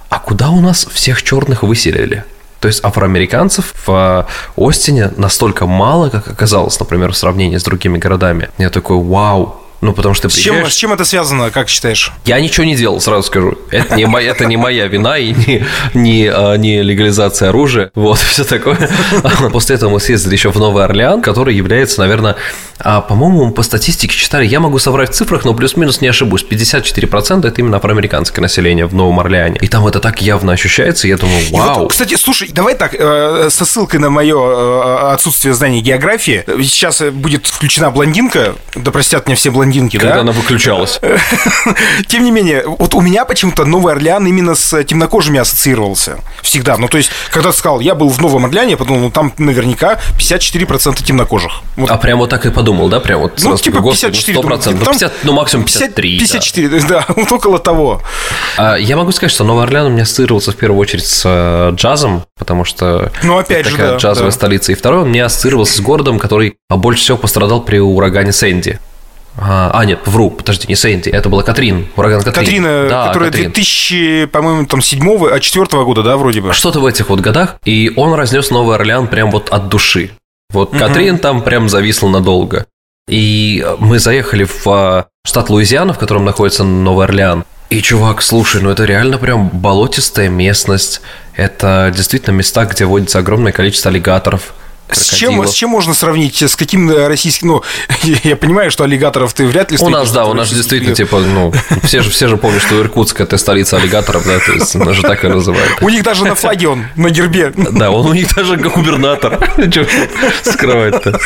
а 0.09 0.19
куда 0.19 0.49
у 0.49 0.61
нас 0.61 0.85
всех 0.91 1.23
черных 1.23 1.63
выселили? 1.63 2.25
То 2.65 2.67
есть 2.67 2.83
афроамериканцев 2.83 3.75
в 3.85 4.25
Остине 4.57 5.11
настолько 5.17 5.67
мало, 5.67 6.09
как 6.09 6.27
оказалось, 6.27 6.79
например, 6.79 7.11
в 7.11 7.15
сравнении 7.15 7.57
с 7.57 7.63
другими 7.63 7.99
городами. 7.99 8.49
Я 8.57 8.71
такой, 8.71 8.97
вау, 8.97 9.61
ну, 9.85 9.93
потому 9.93 10.15
что 10.15 10.29
с 10.29 10.35
чем, 10.35 10.65
с 10.65 10.73
чем 10.73 10.93
это 10.93 11.05
связано, 11.05 11.51
как 11.51 11.69
считаешь? 11.69 12.11
Я 12.25 12.39
ничего 12.39 12.65
не 12.65 12.75
делал, 12.75 12.99
сразу 12.99 13.23
скажу. 13.23 13.57
Это 13.69 13.95
не, 13.95 14.05
моя, 14.05 14.31
это 14.31 14.45
не 14.45 14.57
моя 14.57 14.87
вина 14.87 15.17
и 15.17 15.31
не, 15.33 15.65
не, 15.93 16.27
а, 16.27 16.55
не 16.55 16.81
легализация 16.81 17.49
оружия. 17.49 17.91
Вот, 17.93 18.17
все 18.31 18.43
такое. 18.43 18.89
После 19.51 19.75
этого 19.75 19.91
мы 19.91 19.99
съездили 19.99 20.33
еще 20.33 20.51
в 20.51 20.57
Новый 20.57 20.83
Орлеан, 20.83 21.21
который 21.21 21.55
является, 21.55 21.99
наверное, 21.99 22.35
а, 22.79 23.01
по-моему, 23.01 23.51
по 23.51 23.63
статистике 23.63 24.15
читали, 24.15 24.45
я 24.45 24.59
могу 24.59 24.79
соврать 24.79 25.11
в 25.11 25.13
цифрах, 25.13 25.45
но 25.45 25.53
плюс-минус 25.53 26.01
не 26.01 26.07
ошибусь. 26.07 26.45
54% 26.49 27.47
это 27.47 27.61
именно 27.61 27.77
афроамериканское 27.77 28.41
население 28.41 28.85
в 28.85 28.93
Новом 28.93 29.19
Орлеане. 29.19 29.57
И 29.61 29.67
там 29.67 29.87
это 29.87 29.99
так 29.99 30.21
явно 30.21 30.53
ощущается, 30.53 31.07
я 31.07 31.17
думаю, 31.17 31.41
вау. 31.51 31.81
Вот, 31.81 31.91
кстати, 31.91 32.15
слушай, 32.15 32.49
давай 32.51 32.75
так, 32.75 32.93
э, 32.93 33.49
со 33.49 33.65
ссылкой 33.65 33.99
на 33.99 34.09
мое 34.09 34.37
э, 34.37 35.13
отсутствие 35.13 35.53
знаний 35.53 35.81
географии. 35.81 36.43
Сейчас 36.63 37.01
будет 37.01 37.45
включена 37.47 37.91
блондинка, 37.91 38.55
да 38.75 38.91
простят 38.91 39.27
меня 39.27 39.35
все 39.35 39.51
блондинки, 39.51 39.74
блондинки, 39.75 39.97
Когда 39.97 40.15
да? 40.15 40.21
она 40.21 40.31
выключалась. 40.31 40.99
Тем 42.07 42.23
не 42.23 42.31
менее, 42.31 42.63
вот 42.65 42.93
у 42.93 43.01
меня 43.01 43.25
почему-то 43.25 43.65
Новый 43.65 43.93
Орлеан 43.93 44.25
именно 44.25 44.55
с 44.55 44.83
темнокожими 44.83 45.39
ассоциировался. 45.39 46.19
Всегда. 46.41 46.77
Ну, 46.77 46.87
то 46.87 46.97
есть, 46.97 47.11
когда 47.31 47.51
ты 47.51 47.57
сказал, 47.57 47.79
я 47.79 47.95
был 47.95 48.09
в 48.09 48.21
Новом 48.21 48.45
Орлеане, 48.45 48.71
я 48.71 48.77
подумал, 48.77 49.01
ну, 49.01 49.11
там 49.11 49.33
наверняка 49.37 49.99
54% 50.17 51.03
темнокожих. 51.03 51.61
Вот. 51.75 51.89
А 51.89 51.97
прямо 51.97 52.21
вот 52.21 52.29
так 52.29 52.45
и 52.45 52.51
подумал, 52.51 52.89
да? 52.89 52.99
Прям 52.99 53.21
вот 53.21 53.41
ну, 53.43 53.57
типа 53.57 53.81
54. 53.81 54.39
100%. 54.39 54.77
Ну, 54.79 54.85
50, 54.85 55.13
ну, 55.23 55.33
максимум 55.33 55.65
53. 55.65 56.19
54, 56.19 56.67
да, 56.69 56.87
да 56.87 57.05
вот 57.15 57.31
около 57.31 57.59
того. 57.59 58.01
А, 58.57 58.75
я 58.75 58.95
могу 58.95 59.11
сказать, 59.11 59.31
что 59.31 59.43
Новый 59.43 59.63
Орлеан 59.63 59.87
у 59.87 59.89
меня 59.89 60.03
ассоциировался 60.03 60.51
в 60.51 60.55
первую 60.55 60.79
очередь 60.79 61.05
с 61.05 61.23
э, 61.25 61.71
джазом, 61.75 62.23
потому 62.37 62.65
что 62.65 63.11
ну, 63.23 63.37
опять 63.37 63.65
такая 63.65 63.87
же, 63.87 63.91
да, 63.93 63.97
джазовая 63.97 64.31
да. 64.31 64.35
столица. 64.35 64.71
И 64.71 64.75
второй, 64.75 65.01
он 65.01 65.09
мне 65.09 65.23
ассоциировался 65.23 65.77
с 65.77 65.79
городом, 65.81 66.19
который 66.19 66.55
больше 66.69 67.03
всего 67.03 67.17
пострадал 67.17 67.61
при 67.61 67.79
урагане 67.79 68.31
Сэнди. 68.31 68.79
А, 69.37 69.71
а, 69.73 69.85
нет, 69.85 69.99
вру, 70.05 70.31
подожди, 70.31 70.65
не 70.69 70.75
Сэнди, 70.75 71.09
это 71.09 71.27
была 71.27 71.43
Катрин, 71.43 71.87
ураган 71.97 72.21
Катрин. 72.21 72.45
Катрина, 72.45 72.87
да, 72.89 73.07
которая 73.07 73.31
Катрин. 73.31 73.51
2000, 73.51 74.25
по-моему, 74.27 74.65
там, 74.65 74.81
7 74.81 75.27
а 75.29 75.39
4 75.39 75.83
года, 75.83 76.03
да, 76.03 76.15
вроде 76.15 76.41
бы? 76.41 76.53
Что-то 76.53 76.79
в 76.79 76.85
этих 76.85 77.09
вот 77.09 77.19
годах, 77.19 77.57
и 77.65 77.91
он 77.97 78.13
разнес 78.13 78.49
Новый 78.49 78.75
Орлеан 78.75 79.07
прям 79.07 79.31
вот 79.31 79.49
от 79.49 79.67
души. 79.67 80.11
Вот 80.51 80.69
угу. 80.69 80.79
Катрин 80.79 81.17
там 81.17 81.41
прям 81.41 81.67
зависла 81.67 82.07
надолго. 82.07 82.65
И 83.09 83.65
мы 83.79 83.99
заехали 83.99 84.45
в 84.45 84.67
а, 84.67 85.07
штат 85.25 85.49
Луизиана, 85.49 85.93
в 85.93 85.99
котором 85.99 86.23
находится 86.23 86.63
Новый 86.63 87.05
Орлеан. 87.05 87.43
И, 87.69 87.81
чувак, 87.81 88.21
слушай, 88.21 88.61
ну 88.61 88.69
это 88.69 88.85
реально 88.85 89.17
прям 89.17 89.49
болотистая 89.49 90.29
местность. 90.29 91.01
Это 91.35 91.91
действительно 91.95 92.33
места, 92.33 92.65
где 92.65 92.85
водится 92.85 93.19
огромное 93.19 93.51
количество 93.51 93.91
аллигаторов– 93.91 94.53
с 94.91 95.13
чем, 95.13 95.45
с 95.45 95.51
чем 95.51 95.71
можно 95.71 95.93
сравнить? 95.93 96.41
С 96.41 96.55
каким 96.55 96.89
российским... 96.89 97.47
Ну, 97.47 97.63
я 98.23 98.35
понимаю, 98.35 98.69
что 98.71 98.83
аллигаторов 98.83 99.33
ты 99.33 99.45
вряд 99.45 99.71
ли 99.71 99.77
У 99.79 99.89
нас, 99.89 100.11
да, 100.11 100.25
у 100.25 100.33
нас 100.33 100.49
же 100.49 100.55
действительно, 100.55 100.95
типа, 100.95 101.19
ну, 101.19 101.53
все 101.83 102.01
же, 102.01 102.09
все 102.09 102.27
же 102.27 102.37
помнят, 102.37 102.61
что 102.61 102.79
Иркутск– 102.79 103.19
это 103.21 103.37
столица 103.37 103.77
аллигаторов, 103.77 104.25
да, 104.25 104.37
то 104.39 104.51
есть 104.51 104.75
нас 104.75 104.95
же 104.95 105.01
так 105.01 105.23
и 105.25 105.27
называют. 105.27 105.81
У 105.81 105.89
них 105.89 106.03
даже 106.03 106.23
на 106.23 106.35
флаге 106.35 106.67
он, 106.67 106.85
на 106.95 107.09
гербе. 107.09 107.53
Да, 107.75 107.91
он 107.91 108.05
у 108.05 108.13
них 108.13 108.33
даже 108.33 108.55
губернатор. 108.55 109.49
Что 109.57 110.51
скрывать-то? 110.51 111.19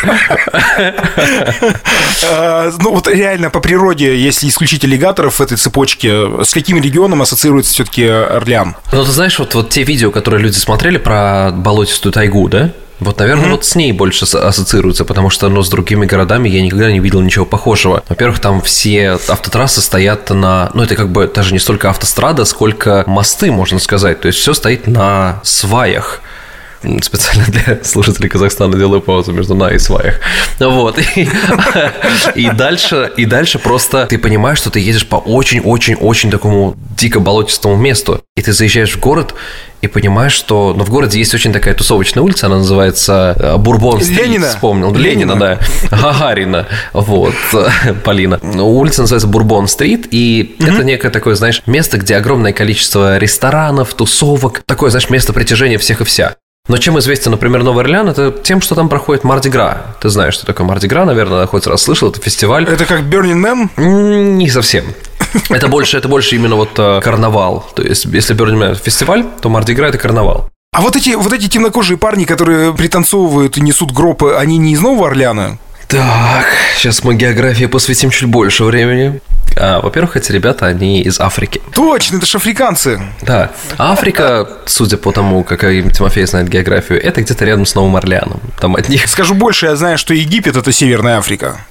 А, 2.25 2.71
ну, 2.79 2.93
вот 2.93 3.07
реально, 3.07 3.49
по 3.49 3.59
природе, 3.59 4.17
если 4.17 4.47
исключить 4.47 4.83
аллигаторов 4.83 5.39
в 5.39 5.41
этой 5.41 5.57
цепочке, 5.57 6.43
с 6.43 6.53
каким 6.53 6.81
регионом 6.81 7.21
ассоциируется 7.21 7.73
все-таки 7.73 8.05
Орлеан? 8.05 8.75
Ну, 8.91 9.05
ты 9.05 9.11
знаешь, 9.11 9.37
вот, 9.37 9.53
вот 9.53 9.69
те 9.69 9.83
видео, 9.83 10.11
которые 10.11 10.41
люди 10.41 10.55
смотрели 10.55 10.97
про 10.97 11.51
болотистую 11.51 12.13
тайгу, 12.13 12.47
да? 12.47 12.71
Вот, 12.99 13.19
наверное, 13.19 13.45
mm-hmm. 13.45 13.51
вот 13.51 13.65
с 13.65 13.75
ней 13.75 13.91
больше 13.91 14.25
ассоциируется, 14.25 15.05
потому 15.05 15.29
что, 15.29 15.49
ну, 15.49 15.63
с 15.63 15.69
другими 15.69 16.05
городами 16.05 16.49
я 16.49 16.61
никогда 16.61 16.91
не 16.91 16.99
видел 16.99 17.21
ничего 17.21 17.45
похожего. 17.45 18.03
Во-первых, 18.09 18.39
там 18.39 18.61
все 18.61 19.11
автотрассы 19.11 19.81
стоят 19.81 20.29
на... 20.29 20.71
Ну, 20.73 20.83
это 20.83 20.95
как 20.95 21.09
бы 21.09 21.31
даже 21.33 21.53
не 21.53 21.59
столько 21.59 21.89
автострада, 21.89 22.45
сколько 22.45 23.03
мосты, 23.07 23.51
можно 23.51 23.79
сказать. 23.79 24.19
То 24.21 24.27
есть 24.27 24.39
все 24.39 24.53
стоит 24.53 24.87
на 24.87 25.39
сваях 25.43 26.21
специально 27.01 27.45
для 27.45 27.83
слушателей 27.83 28.29
Казахстана 28.29 28.77
делаю 28.77 29.01
паузу 29.01 29.31
между 29.31 29.55
на 29.55 29.69
и 29.69 29.79
сваях. 29.79 30.19
Вот. 30.59 30.99
И, 32.35 32.49
дальше, 32.51 33.11
и 33.17 33.25
дальше 33.25 33.59
просто 33.59 34.05
ты 34.07 34.17
понимаешь, 34.17 34.57
что 34.57 34.69
ты 34.69 34.79
едешь 34.79 35.07
по 35.07 35.17
очень-очень-очень 35.17 36.31
такому 36.31 36.75
дико 36.97 37.19
болотистому 37.19 37.75
месту. 37.75 38.21
И 38.35 38.41
ты 38.41 38.53
заезжаешь 38.53 38.95
в 38.95 38.99
город, 38.99 39.35
и 39.81 39.87
понимаешь, 39.87 40.33
что 40.33 40.73
ну, 40.75 40.83
в 40.83 40.89
городе 40.89 41.19
есть 41.19 41.33
очень 41.33 41.53
такая 41.53 41.73
тусовочная 41.73 42.21
улица, 42.21 42.47
она 42.47 42.57
называется 42.57 43.35
э, 43.39 43.57
Бурбон 43.57 44.01
Стрит. 44.01 44.19
Ленина. 44.19 44.49
Вспомнил. 44.49 44.93
Ленина, 44.93 45.33
Ленина 45.33 45.35
да. 45.35 45.59
Гагарина. 45.89 46.67
Вот. 46.91 47.33
Полина. 48.03 48.39
Ну, 48.43 48.69
улица 48.77 49.01
называется 49.01 49.27
Бурбон 49.27 49.67
Стрит, 49.67 50.07
и 50.11 50.55
это 50.59 50.83
некое 50.83 51.09
такое, 51.09 51.35
знаешь, 51.35 51.61
место, 51.65 51.97
где 51.97 52.17
огромное 52.17 52.51
количество 52.51 53.17
ресторанов, 53.17 53.93
тусовок. 53.93 54.63
Такое, 54.65 54.89
знаешь, 54.89 55.09
место 55.09 55.31
притяжения 55.31 55.77
всех 55.77 56.01
и 56.01 56.03
вся. 56.03 56.35
Но 56.69 56.77
чем 56.77 56.99
известен, 56.99 57.31
например, 57.31 57.63
Новый 57.63 57.83
Орлеан, 57.83 58.07
это 58.09 58.31
тем, 58.31 58.61
что 58.61 58.75
там 58.75 58.89
проходит 58.89 59.23
Мардигра. 59.23 59.95
Ты 59.99 60.09
знаешь, 60.09 60.35
что 60.35 60.45
такое 60.45 60.67
Мардигра, 60.67 61.03
наверное, 61.03 61.47
хоть 61.47 61.65
раз 61.65 61.81
слышал, 61.81 62.11
это 62.11 62.21
фестиваль. 62.21 62.65
Это 62.69 62.85
как 62.85 63.01
Burning 63.01 63.43
Man? 63.43 63.69
Не 64.35 64.47
совсем. 64.49 64.85
Это 65.49 65.67
больше, 65.67 65.97
это 65.97 66.07
больше 66.07 66.35
именно 66.35 66.55
вот 66.55 66.71
э, 66.79 67.01
карнавал. 67.03 67.69
То 67.75 67.83
есть, 67.83 68.05
если 68.05 68.35
Burning 68.35 68.57
Man 68.57 68.81
фестиваль, 68.81 69.25
то 69.41 69.49
Мардигра 69.49 69.85
это 69.85 69.99
карнавал. 69.99 70.49
А 70.71 70.81
вот 70.81 70.95
эти, 70.95 71.11
вот 71.11 71.31
эти 71.33 71.47
темнокожие 71.47 71.97
парни, 71.97 72.23
которые 72.25 72.73
пританцовывают 72.73 73.57
и 73.57 73.61
несут 73.61 73.91
гробы, 73.91 74.37
они 74.37 74.57
не 74.57 74.73
из 74.73 74.81
Нового 74.81 75.07
Орлеана? 75.07 75.59
Так, 75.87 76.45
сейчас 76.77 77.03
мы 77.03 77.15
географии 77.15 77.65
посвятим 77.65 78.11
чуть 78.11 78.29
больше 78.29 78.63
времени. 78.63 79.21
А, 79.55 79.81
во-первых, 79.81 80.17
эти 80.17 80.31
ребята, 80.31 80.65
они 80.65 81.01
из 81.01 81.19
Африки. 81.19 81.61
Точно, 81.73 82.17
это 82.17 82.25
же 82.25 82.37
африканцы. 82.37 83.01
Да. 83.21 83.51
Африка, 83.77 84.47
судя 84.65 84.97
по 84.97 85.11
тому, 85.11 85.43
как 85.43 85.61
Тимофей 85.61 86.25
знает 86.25 86.49
географию, 86.49 87.03
это 87.03 87.21
где-то 87.21 87.45
рядом 87.45 87.65
с 87.65 87.75
Новым 87.75 87.95
Орлеаном. 87.95 88.39
Там 88.59 88.75
от 88.75 88.89
них... 88.89 89.07
Скажу 89.07 89.33
больше, 89.33 89.67
я 89.67 89.75
знаю, 89.75 89.97
что 89.97 90.13
Египет– 90.13 90.55
это 90.57 90.71
Северная 90.71 91.17
Африка. 91.17 91.61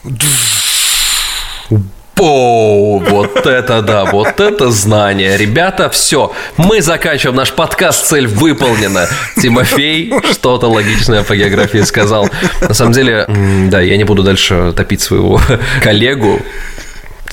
О, 2.20 2.98
вот 2.98 3.46
это 3.46 3.80
да, 3.80 4.04
вот 4.04 4.40
это 4.40 4.72
знание. 4.72 5.36
Ребята, 5.36 5.88
все, 5.88 6.32
мы 6.56 6.82
заканчиваем 6.82 7.36
наш 7.36 7.52
подкаст, 7.52 8.06
цель 8.06 8.26
выполнена. 8.26 9.08
Тимофей 9.40 10.12
что-то 10.32 10.66
логичное 10.66 11.22
по 11.22 11.36
географии 11.36 11.82
сказал. 11.82 12.28
На 12.60 12.74
самом 12.74 12.92
деле, 12.92 13.24
да, 13.68 13.80
я 13.80 13.96
не 13.96 14.02
буду 14.02 14.24
дальше 14.24 14.72
топить 14.76 15.00
своего 15.00 15.40
коллегу. 15.80 16.42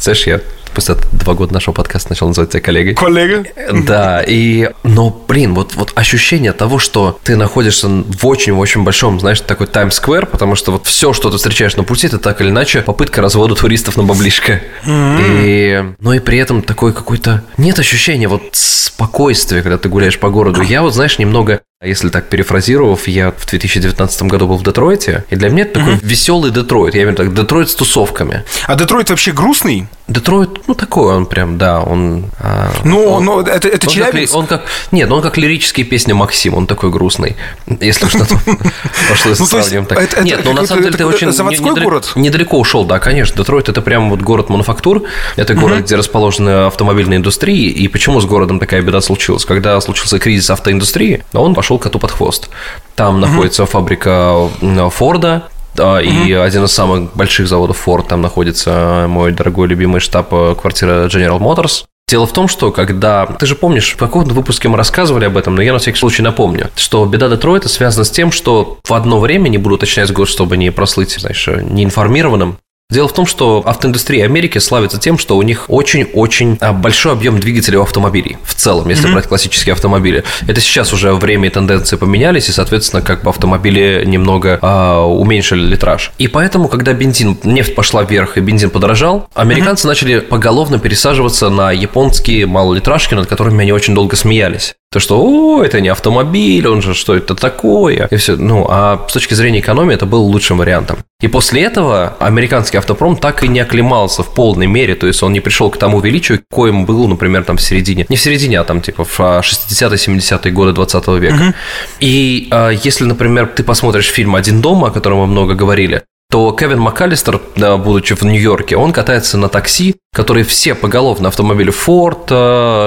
Знаешь, 0.05 0.27
я 0.27 0.39
спустя 0.67 0.95
два 1.13 1.33
года 1.33 1.53
нашего 1.53 1.73
подкаста 1.73 2.11
начал 2.11 2.27
называть 2.27 2.51
тебя 2.51 2.61
коллегой. 2.61 2.93
Коллега? 2.93 3.43
Да, 3.71 4.21
и... 4.21 4.69
Но, 4.83 5.09
блин, 5.27 5.55
вот, 5.55 5.73
вот 5.75 5.93
ощущение 5.95 6.51
того, 6.51 6.77
что 6.77 7.17
ты 7.23 7.35
находишься 7.35 7.87
в 7.87 8.27
очень-очень 8.27 8.83
большом, 8.83 9.19
знаешь, 9.19 9.41
такой 9.41 9.65
Таймс-сквер, 9.65 10.27
потому 10.27 10.55
что 10.55 10.73
вот 10.73 10.85
все, 10.85 11.11
что 11.11 11.31
ты 11.31 11.37
встречаешь 11.37 11.75
на 11.75 11.83
пути, 11.83 12.05
это 12.05 12.19
так 12.19 12.39
или 12.41 12.49
иначе 12.49 12.81
попытка 12.81 13.21
развода 13.23 13.55
туристов 13.55 13.97
на 13.97 14.03
баблишко. 14.03 14.61
Mm-hmm. 14.85 15.39
И... 15.41 15.95
Ну 15.99 16.13
и 16.13 16.19
при 16.19 16.37
этом 16.37 16.61
такой 16.61 16.93
какой-то... 16.93 17.43
Нет 17.57 17.79
ощущения 17.79 18.27
вот 18.27 18.43
спокойствия, 18.51 19.63
когда 19.63 19.79
ты 19.79 19.89
гуляешь 19.89 20.19
по 20.19 20.29
городу. 20.29 20.61
Я 20.61 20.83
вот, 20.83 20.93
знаешь, 20.93 21.17
немного 21.17 21.61
если 21.83 22.07
так 22.07 22.29
перефразировав, 22.29 23.05
я 23.09 23.31
в 23.31 23.45
2019 23.45 24.21
году 24.23 24.47
был 24.47 24.55
в 24.55 24.63
Детройте, 24.63 25.25
и 25.29 25.35
для 25.35 25.49
меня 25.49 25.63
это 25.63 25.81
такой 25.81 25.95
mm-hmm. 25.95 26.05
веселый 26.05 26.51
Детройт. 26.51 26.95
Я 26.95 27.03
имею 27.03 27.17
в 27.17 27.19
виду 27.19 27.41
Детройт 27.41 27.69
с 27.69 27.75
тусовками. 27.75 28.45
А 28.65 28.75
Детройт 28.75 29.09
вообще 29.09 29.33
грустный? 29.33 29.87
Детройт, 30.07 30.67
ну 30.67 30.73
такой 30.73 31.15
он 31.15 31.25
прям, 31.25 31.57
да, 31.57 31.81
он. 31.81 32.25
А, 32.39 32.71
ну, 32.85 33.03
он, 33.05 33.25
но 33.25 33.41
это, 33.41 33.67
это 33.67 33.87
он 33.87 33.93
Челябинск. 33.93 34.31
Как, 34.31 34.39
он 34.39 34.47
как, 34.47 34.65
нет, 34.91 35.11
он 35.11 35.21
как 35.21 35.37
лирические 35.37 35.85
песни 35.85 36.13
Максим, 36.13 36.53
он 36.53 36.65
такой 36.65 36.91
грустный, 36.91 37.35
если 37.67 38.07
что-то 38.07 38.35
пошло 39.09 39.33
ну, 39.37 39.45
сравним 39.45 39.85
так. 39.85 40.23
Нет, 40.23 40.45
но 40.45 40.53
на 40.53 40.65
самом 40.65 40.83
деле 40.83 40.95
ты 40.95 41.05
очень 41.05 41.33
заводской 41.33 41.73
город. 41.81 42.13
Недалеко 42.15 42.57
ушел, 42.57 42.85
да, 42.85 42.99
конечно. 42.99 43.35
Детройт 43.35 43.67
это 43.67 43.81
прям 43.81 44.11
вот 44.11 44.21
город 44.21 44.47
мануфактур, 44.47 45.03
это 45.35 45.53
город, 45.55 45.81
где 45.81 45.97
расположены 45.97 46.67
автомобильные 46.67 47.17
индустрии. 47.17 47.69
И 47.69 47.89
почему 47.89 48.21
с 48.21 48.25
городом 48.25 48.59
такая 48.59 48.81
беда 48.81 49.01
случилась? 49.01 49.43
Когда 49.43 49.81
случился 49.81 50.19
кризис 50.19 50.49
автоиндустрии, 50.51 51.25
он 51.33 51.53
пошел 51.53 51.64
пошел 51.65 51.79
коту 51.79 51.97
под 51.97 52.11
хвост. 52.11 52.49
Там 52.93 53.19
находится 53.19 53.65
фабрика 53.65 54.49
Форда, 54.91 55.45
да, 55.73 55.99
и 55.99 56.31
один 56.31 56.65
из 56.65 56.71
самых 56.71 57.15
больших 57.15 57.47
заводов 57.47 57.87
Ford, 57.87 58.07
там 58.07 58.21
находится 58.21 59.07
мой 59.09 59.31
дорогой 59.31 59.67
любимый 59.67 59.99
штаб-квартира 59.99 61.07
General 61.07 61.39
Motors. 61.39 61.85
Дело 62.07 62.27
в 62.27 62.33
том, 62.33 62.47
что 62.47 62.71
когда... 62.71 63.25
Ты 63.25 63.47
же 63.47 63.55
помнишь, 63.55 63.93
в 63.93 63.97
каком-то 63.97 64.35
выпуске 64.35 64.69
мы 64.69 64.77
рассказывали 64.77 65.25
об 65.25 65.37
этом, 65.37 65.55
но 65.55 65.63
я 65.63 65.73
на 65.73 65.79
всякий 65.79 65.97
случай 65.97 66.21
напомню, 66.21 66.69
что 66.75 67.03
беда 67.07 67.29
Детройта 67.29 67.67
связана 67.67 68.05
с 68.05 68.11
тем, 68.11 68.31
что 68.31 68.77
в 68.83 68.93
одно 68.93 69.19
время, 69.19 69.49
не 69.49 69.57
буду 69.57 69.73
уточнять 69.73 70.13
год, 70.13 70.29
чтобы 70.29 70.57
не 70.57 70.71
прослыть, 70.71 71.17
знаешь, 71.19 71.47
неинформированным, 71.47 72.59
Дело 72.91 73.07
в 73.07 73.13
том, 73.13 73.25
что 73.25 73.63
автоиндустрия 73.65 74.25
Америки 74.25 74.59
славится 74.59 74.99
тем, 74.99 75.17
что 75.17 75.37
у 75.37 75.41
них 75.41 75.65
очень-очень 75.69 76.59
а, 76.61 76.71
большой 76.71 77.13
объем 77.13 77.39
двигателей 77.39 77.79
у 77.79 77.81
автомобилей. 77.81 78.37
В 78.43 78.53
целом, 78.53 78.87
если 78.89 79.09
mm-hmm. 79.09 79.13
брать 79.13 79.27
классические 79.27 79.73
автомобили. 79.73 80.23
Это 80.47 80.61
сейчас 80.61 80.93
уже 80.93 81.13
время 81.15 81.47
и 81.47 81.51
тенденции 81.51 81.95
поменялись, 81.95 82.47
и, 82.47 82.51
соответственно, 82.51 83.01
как 83.01 83.23
бы 83.23 83.31
автомобили 83.31 84.03
немного 84.05 84.59
а, 84.61 85.03
уменьшили 85.03 85.65
литраж. 85.65 86.11
И 86.19 86.27
поэтому, 86.27 86.67
когда 86.67 86.93
бензин, 86.93 87.39
нефть 87.43 87.73
пошла 87.73 88.03
вверх 88.03 88.37
и 88.37 88.41
бензин 88.41 88.69
подорожал, 88.69 89.29
американцы 89.33 89.85
mm-hmm. 89.85 89.89
начали 89.89 90.19
поголовно 90.19 90.77
пересаживаться 90.77 91.49
на 91.49 91.71
японские 91.71 92.45
малолитражки, 92.45 93.15
над 93.15 93.27
которыми 93.27 93.63
они 93.63 93.71
очень 93.71 93.95
долго 93.95 94.15
смеялись. 94.15 94.75
То, 94.91 94.99
что, 94.99 95.21
о, 95.21 95.63
это 95.63 95.81
не 95.81 95.89
автомобиль, 95.89 96.65
он 96.67 96.81
же, 96.81 96.93
что 96.93 97.15
это 97.15 97.35
такое? 97.35 98.07
И 98.11 98.15
все. 98.15 98.37
Ну, 98.37 98.65
а 98.69 99.05
с 99.09 99.13
точки 99.13 99.33
зрения 99.33 99.59
экономии 99.59 99.93
это 99.93 100.05
был 100.05 100.23
лучшим 100.23 100.57
вариантом. 100.57 100.99
И 101.21 101.27
после 101.27 101.63
этого 101.63 102.15
американский 102.19 102.77
автопром 102.77 103.17
так 103.17 103.43
и 103.43 103.47
не 103.47 103.59
оклемался 103.59 104.23
в 104.23 104.33
полной 104.33 104.67
мере, 104.67 104.95
то 104.95 105.07
есть 105.07 105.23
он 105.23 105.33
не 105.33 105.41
пришел 105.41 105.69
к 105.69 105.77
тому 105.77 105.99
величию, 105.99 106.41
коим 106.51 106.85
был, 106.85 107.07
например, 107.07 107.43
там 107.43 107.57
в 107.57 107.61
середине, 107.61 108.05
не 108.09 108.15
в 108.15 108.21
середине, 108.21 108.59
а 108.59 108.63
там 108.63 108.81
типа 108.81 109.03
в 109.03 109.19
60-70-е 109.19 110.51
годы 110.51 110.73
20 110.73 111.07
века. 111.07 111.35
Угу. 111.35 111.53
И 111.99 112.47
а, 112.51 112.69
если, 112.69 113.05
например, 113.05 113.47
ты 113.47 113.63
посмотришь 113.63 114.07
фильм 114.07 114.35
«Один 114.35 114.61
дома», 114.61 114.87
о 114.87 114.91
котором 114.91 115.19
мы 115.19 115.27
много 115.27 115.55
говорили, 115.55 116.03
то 116.29 116.51
Кевин 116.51 116.79
МакАлистер, 116.79 117.39
будучи 117.77 118.15
в 118.15 118.23
Нью-Йорке, 118.23 118.75
он 118.75 118.91
катается 118.91 119.37
на 119.37 119.47
такси, 119.47 119.95
которые 120.13 120.43
все 120.43 120.75
поголовно 120.75 121.29
автомобили 121.29 121.71
Ford, 121.71 122.27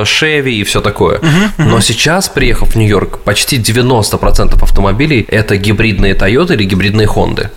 Chevy 0.05 0.51
и 0.51 0.65
все 0.65 0.81
такое. 0.81 1.19
Uh-huh, 1.19 1.29
uh-huh. 1.57 1.65
Но 1.65 1.81
сейчас, 1.81 2.29
приехав 2.29 2.75
в 2.75 2.77
Нью-Йорк, 2.77 3.21
почти 3.21 3.59
90% 3.59 4.63
автомобилей 4.63 5.27
это 5.29 5.57
гибридные 5.57 6.15
Toyota 6.15 6.55
или 6.55 6.65
гибридные 6.65 7.07
Honda. 7.07 7.51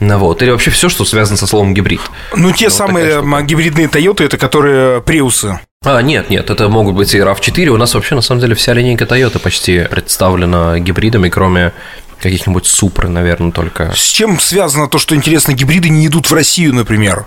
Ну 0.00 0.18
вот. 0.18 0.42
Или 0.42 0.50
вообще 0.50 0.70
все, 0.70 0.88
что 0.88 1.04
связано 1.04 1.36
со 1.36 1.46
словом 1.46 1.72
гибрид. 1.74 2.00
Ну, 2.34 2.52
те 2.52 2.66
ну, 2.66 2.70
самые 2.70 3.22
гибридные 3.44 3.86
Toyota, 3.86 4.24
это 4.24 4.36
которые 4.36 5.00
Приусы. 5.00 5.58
А, 5.84 6.02
нет, 6.02 6.30
нет, 6.30 6.50
это 6.50 6.68
могут 6.68 6.96
быть 6.96 7.14
и 7.14 7.18
RAV4. 7.18 7.68
У 7.68 7.76
нас 7.76 7.94
вообще, 7.94 8.14
на 8.14 8.20
самом 8.20 8.40
деле, 8.40 8.54
вся 8.54 8.74
линейка 8.74 9.04
Toyota 9.04 9.38
почти 9.38 9.86
представлена 9.88 10.78
гибридами, 10.80 11.28
кроме 11.28 11.72
каких-нибудь 12.20 12.66
супер, 12.66 13.08
наверное, 13.08 13.52
только. 13.52 13.92
С 13.94 14.02
чем 14.02 14.40
связано 14.40 14.88
то, 14.88 14.98
что, 14.98 15.14
интересно, 15.14 15.52
гибриды 15.52 15.88
не 15.88 16.06
идут 16.06 16.30
в 16.30 16.34
Россию, 16.34 16.74
например? 16.74 17.26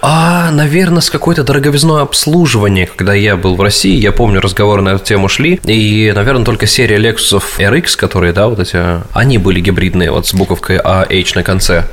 А, 0.00 0.50
наверное, 0.50 1.00
с 1.00 1.10
какой-то 1.10 1.42
дороговизной 1.42 2.02
обслуживания. 2.02 2.86
Когда 2.86 3.14
я 3.14 3.36
был 3.36 3.56
в 3.56 3.60
России, 3.60 3.96
я 3.96 4.12
помню, 4.12 4.40
разговоры 4.40 4.82
на 4.82 4.90
эту 4.90 5.04
тему 5.04 5.28
шли, 5.28 5.60
и, 5.64 6.12
наверное, 6.14 6.44
только 6.44 6.66
серия 6.66 6.98
Lexus 6.98 7.42
RX, 7.58 7.96
которые, 7.96 8.32
да, 8.32 8.48
вот 8.48 8.60
эти, 8.60 8.78
они 9.12 9.38
были 9.38 9.60
гибридные, 9.60 10.10
вот 10.10 10.26
с 10.26 10.34
буковкой 10.34 10.78
AH 10.78 11.32
на 11.34 11.42
конце. 11.42 11.84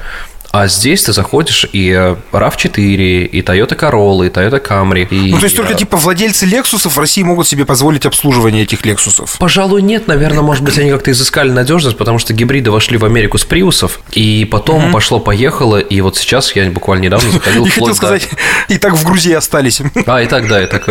А 0.58 0.68
здесь 0.68 1.04
ты 1.04 1.12
заходишь 1.12 1.68
и 1.74 1.90
RAV4, 2.32 3.26
и 3.26 3.42
Toyota 3.42 3.78
Corolla, 3.78 4.26
и 4.26 4.30
Toyota 4.30 4.66
Camry. 4.66 5.06
И... 5.10 5.32
Ну, 5.34 5.38
то 5.38 5.44
есть 5.44 5.56
только 5.58 5.74
типа 5.74 5.98
владельцы 5.98 6.46
Lexus 6.46 6.88
в 6.88 6.98
России 6.98 7.24
могут 7.24 7.46
себе 7.46 7.66
позволить 7.66 8.06
обслуживание 8.06 8.64
этих 8.64 8.84
Lexus? 8.86 9.36
Пожалуй, 9.38 9.82
нет. 9.82 10.08
Наверное, 10.08 10.44
может 10.44 10.64
быть, 10.64 10.78
они 10.78 10.92
как-то 10.92 11.12
изыскали 11.12 11.52
надежность, 11.52 11.98
потому 11.98 12.20
что 12.20 12.32
гибриды 12.32 12.72
вошли 12.72 12.98
в 12.98 13.04
Америку 13.04 13.38
с 13.38 13.44
приусов, 13.44 14.00
и 14.14 14.48
потом 14.50 14.94
пошло-поехало, 14.94 15.78
и 15.78 16.00
вот 16.00 16.16
сейчас 16.16 16.56
я 16.56 16.70
буквально 16.72 17.04
недавно 17.04 17.32
заходил 17.32 17.66
в 17.66 17.70
хотел 17.74 17.94
сказать, 17.94 18.30
и 18.70 18.78
так 18.78 18.94
в 18.94 19.04
Грузии 19.06 19.34
остались. 19.34 19.82
А, 20.08 20.22
и 20.22 20.28
так, 20.28 20.48
да, 20.48 20.64
и 20.64 20.68
так. 20.68 20.88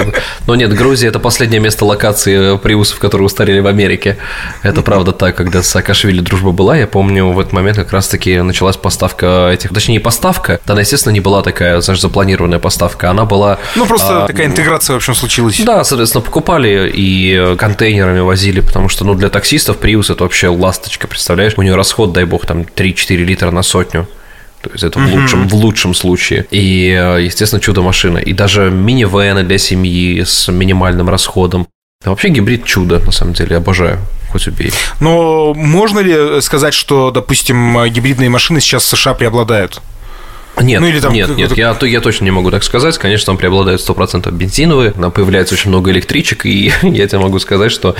Но 0.47 0.57
нет, 0.57 0.75
Грузия– 0.75 1.07
это 1.09 1.21
последнее 1.21 1.61
место 1.61 1.85
локации 1.85 2.59
приусов, 2.59 2.99
которые 2.99 3.27
устарели 3.27 3.61
в 3.61 3.67
Америке. 3.67 4.19
Это 4.63 4.83
правда 4.83 5.13
так, 5.13 5.37
когда 5.37 5.63
с 5.63 5.69
Саакашвили 5.69 6.21
дружба 6.21 6.51
была, 6.51 6.77
я 6.77 6.87
помню, 6.87 7.27
в 7.27 7.39
этот 7.39 7.53
момент 7.53 7.79
как 7.79 7.93
раз-таки 7.93 8.41
началась 8.43 8.77
поставка 8.77 9.54
этих, 9.55 9.73
точнее, 9.73 10.01
поставка, 10.01 10.61
она, 10.67 10.81
естественно, 10.81 11.13
не 11.13 11.21
была 11.21 11.43
такая, 11.43 11.81
знаешь, 11.81 12.01
запланированная 12.01 12.59
поставка, 12.59 13.11
она 13.11 13.25
была... 13.25 13.59
Ну, 13.77 13.87
просто 13.87 14.25
а, 14.25 14.27
такая 14.27 14.47
интеграция, 14.47 14.95
в 14.95 14.97
общем, 14.97 15.15
случилась. 15.15 15.61
Да, 15.61 15.85
соответственно, 15.85 16.23
покупали 16.23 16.91
и 16.93 17.57
контейнерами 17.57 18.21
возили, 18.21 18.61
потому 18.61 18.89
что, 18.89 19.05
ну, 19.05 19.15
для 19.15 19.31
таксистов 19.31 19.79
Prius 19.81 20.13
это 20.13 20.25
вообще 20.25 20.49
ласточка, 20.49 21.09
представляешь? 21.09 21.55
У 21.57 21.63
нее 21.63 21.75
расход, 21.75 22.13
дай 22.13 22.25
бог, 22.25 22.47
там 22.47 22.63
3-4 22.63 23.17
литра 23.17 23.51
на 23.51 23.63
сотню. 23.63 24.07
То 24.63 24.71
есть 24.71 24.83
это 24.83 24.99
в 24.99 25.15
лучшем, 25.15 25.47
в 25.47 25.55
лучшем 25.55 25.93
случае. 25.93 26.47
И, 26.51 26.89
естественно, 27.21 27.61
чудо-машина. 27.61 28.17
И 28.17 28.33
даже 28.33 28.71
минивены 28.71 29.43
для 29.43 29.59
семьи 29.59 30.25
с 30.25 30.51
минимальным 30.51 31.11
расходом. 31.11 31.67
вообще 32.03 32.29
гибрид 32.29 32.65
чудо, 32.65 32.99
на 33.01 33.13
самом 33.13 33.35
деле, 33.35 33.57
обожаю 33.57 33.99
хоть 34.35 34.49
убей. 34.49 34.73
Но 34.99 35.55
можно 35.55 36.01
ли 36.01 36.41
сказать, 36.41 36.75
что, 36.75 37.13
допустим, 37.13 37.85
гибридные 37.87 38.29
машины 38.29 38.61
сейчас 38.61 38.83
в 38.83 38.97
США 38.97 39.15
преобладают? 39.15 39.81
Нет, 40.61 40.81
ну, 40.81 40.87
или 40.87 41.01
там 41.01 41.13
нет, 41.13 41.37
нет, 41.37 41.57
я, 41.57 41.77
я 41.81 42.01
точно 42.01 42.25
не 42.25 42.31
могу 42.31 42.51
так 42.51 42.65
сказать. 42.65 42.99
Конечно, 42.99 43.27
там 43.27 43.37
преобладают 43.37 43.81
100% 43.81 44.31
бензиновые, 44.33 44.93
там 44.93 45.11
появляется 45.13 45.55
очень 45.55 45.71
много 45.71 45.91
электричек, 45.91 46.47
и 46.47 46.73
я 46.83 47.07
тебе 47.07 47.19
могу 47.19 47.39
сказать, 47.39 47.71
что 47.71 47.95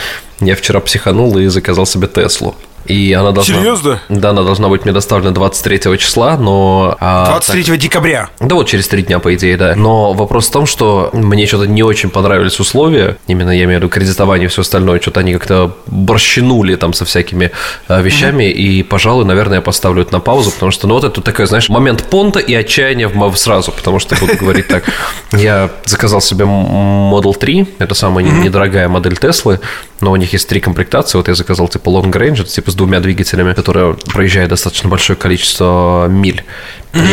я 0.45 0.57
вчера 0.57 0.81
психанул 0.81 1.37
и 1.39 1.47
заказал 1.47 1.87
себе 1.87 2.09
Теслу. 2.09 2.55
И 2.87 3.13
она 3.13 3.33
должна... 3.33 3.57
Серьезно? 3.57 4.01
Да, 4.09 4.31
она 4.31 4.43
должна 4.43 4.69
быть 4.69 4.85
мне 4.85 4.93
доставлена 4.93 5.33
23 5.33 5.99
числа, 5.99 6.37
но... 6.37 6.97
23 7.01 7.63
а, 7.63 7.65
так... 7.65 7.79
декабря? 7.79 8.29
Да 8.41 8.55
вот 8.55 8.69
через 8.69 8.89
три 8.89 9.03
дня, 9.03 9.19
по 9.19 9.35
идее, 9.35 9.57
да. 9.57 9.75
Но 9.75 10.13
вопрос 10.13 10.49
в 10.49 10.53
том, 10.53 10.67
что 10.67 11.11
мне 11.13 11.47
что-то 11.47 11.67
не 11.67 11.83
очень 11.83 12.11
понравились 12.11 12.61
условия, 12.61 13.17
именно 13.27 13.51
я 13.51 13.65
имею 13.65 13.79
в 13.79 13.83
виду 13.83 13.89
кредитование 13.89 14.47
и 14.47 14.49
все 14.49 14.63
остальное, 14.63 15.01
что-то 15.01 15.21
они 15.21 15.33
как-то 15.33 15.77
борщинули 15.87 16.77
там 16.77 16.93
со 16.93 17.05
всякими 17.05 17.53
а, 17.89 18.03
вещами, 18.03 18.45
mm-hmm. 18.45 18.53
и, 18.53 18.83
пожалуй, 18.83 19.25
наверное, 19.25 19.57
я 19.57 19.63
поставлю 19.63 20.03
это 20.03 20.13
на 20.13 20.21
паузу, 20.21 20.51
потому 20.51 20.71
что, 20.71 20.87
ну, 20.87 20.95
вот 20.95 21.05
это 21.05 21.21
такой, 21.23 21.47
знаешь, 21.47 21.69
момент 21.71 22.05
понта 22.05 22.39
и 22.39 22.55
отчаяния 22.55 23.09
в 23.09 23.37
сразу, 23.37 23.73
потому 23.73 23.99
что 23.99 24.15
буду 24.17 24.37
говорить 24.37 24.69
так. 24.69 24.85
Я 25.33 25.71
заказал 25.87 26.21
себе 26.21 26.45
Model 26.45 27.35
3, 27.35 27.77
это 27.79 27.95
самая 27.95 28.25
недорогая 28.25 28.89
модель 28.89 29.17
Теслы, 29.17 29.61
но 30.01 30.13
у 30.13 30.17
них 30.17 30.34
есть 30.35 30.49
три 30.49 30.61
комплектации, 30.61 31.17
вот 31.17 31.29
я 31.29 31.35
заказал 31.35 31.69
типа 31.69 31.89
Long 31.89 32.13
Range, 32.13 32.35
это 32.35 32.45
типа 32.51 32.71
с 32.71 32.75
двумя 32.75 33.01
двигателями, 33.01 33.55
которые 33.55 33.95
проезжают 33.95 34.51
достаточно 34.51 34.89
большое 34.89 35.19
количество 35.19 36.07
миль. 36.09 36.45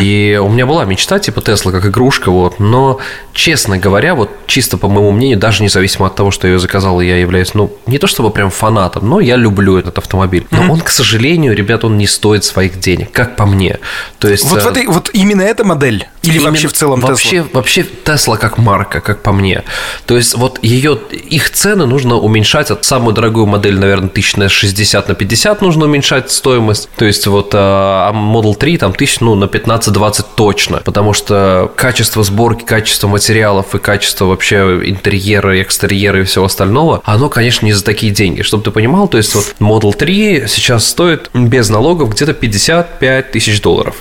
И 0.02 0.40
у 0.42 0.50
меня 0.50 0.66
была 0.66 0.86
мечта 0.86 1.20
типа 1.20 1.42
Тесла 1.42 1.72
как 1.72 1.86
игрушка, 1.86 2.32
вот. 2.32 2.60
Но, 2.60 3.00
честно 3.34 3.78
говоря, 3.78 4.16
вот 4.16 4.30
чисто 4.48 4.78
по 4.78 4.88
моему 4.88 5.12
мнению, 5.12 5.40
даже 5.40 5.64
независимо 5.64 6.08
от 6.08 6.16
того, 6.16 6.32
что 6.32 6.48
я 6.48 6.54
ее 6.54 6.60
заказал, 6.60 7.02
я 7.02 7.18
являюсь, 7.18 7.54
ну, 7.54 7.72
не 7.88 7.98
то 7.98 8.08
чтобы 8.08 8.32
прям 8.32 8.50
фанатом, 8.50 9.10
но 9.10 9.20
я 9.20 9.36
люблю 9.36 9.78
этот 9.78 9.98
автомобиль. 9.98 10.46
Но 10.52 10.72
он, 10.72 10.82
к 10.82 10.90
сожалению, 10.90 11.56
ребят, 11.56 11.84
он 11.84 11.98
не 11.98 12.08
стоит 12.08 12.44
своих 12.44 12.80
денег, 12.80 13.12
как 13.12 13.36
по 13.36 13.46
мне. 13.46 13.80
То 14.20 14.28
есть... 14.28 14.46
Вот, 14.46 14.62
в 14.62 14.68
этой, 14.68 14.86
вот 14.88 15.10
именно 15.14 15.42
эта 15.42 15.64
модель? 15.64 16.08
Или 16.24 16.36
именно, 16.36 16.50
вообще 16.50 16.68
в 16.68 16.74
целом 16.74 17.00
вообще, 17.00 17.38
Tesla? 17.38 17.50
Вообще 17.54 17.84
Тесла 17.84 18.38
как 18.38 18.58
марка, 18.58 19.02
как 19.02 19.24
по 19.24 19.32
мне. 19.32 19.64
То 20.06 20.18
есть 20.18 20.36
вот 20.36 20.60
ее, 20.62 21.00
их 21.12 21.50
цены 21.52 21.86
нужно 21.86 22.16
уменьшать 22.16 22.72
от 22.72 22.86
самую 22.86 23.14
дорогую 23.14 23.46
модель, 23.48 23.80
наверное, 23.80 24.10
тысяч 24.10 24.36
на 24.36 24.50
60 24.50 25.08
на 25.08 25.16
50 25.16 25.62
нужно 25.62 25.86
уменьшать 25.86 26.32
стоимость. 26.32 26.90
То 26.96 27.06
есть 27.06 27.26
вот 27.28 27.52
а, 27.54 28.10
а 28.10 28.14
Model 28.14 28.56
3 28.56 28.78
там 28.78 28.94
тысяч, 28.94 29.20
ну, 29.20 29.36
на 29.36 29.48
15 29.48 29.71
15-20 29.72 30.26
точно, 30.36 30.78
потому 30.78 31.14
что 31.14 31.72
качество 31.76 32.24
сборки, 32.24 32.64
качество 32.64 33.08
материалов 33.08 33.74
и 33.76 33.80
качество 33.80 34.26
вообще 34.26 34.82
интерьера, 34.86 35.62
экстерьера 35.62 36.22
и 36.22 36.24
всего 36.24 36.46
остального, 36.46 37.02
оно, 37.06 37.30
конечно, 37.30 37.66
не 37.66 37.74
за 37.74 37.84
такие 37.84 38.12
деньги. 38.12 38.42
Чтобы 38.42 38.64
ты 38.64 38.72
понимал, 38.72 39.08
то 39.08 39.18
есть 39.18 39.34
вот 39.36 39.56
Model 39.60 39.94
3 39.94 40.46
сейчас 40.48 40.88
стоит 40.88 41.30
без 41.34 41.70
налогов 41.70 42.10
где-то 42.10 42.34
55 42.34 43.32
тысяч 43.32 43.62
долларов. 43.62 43.96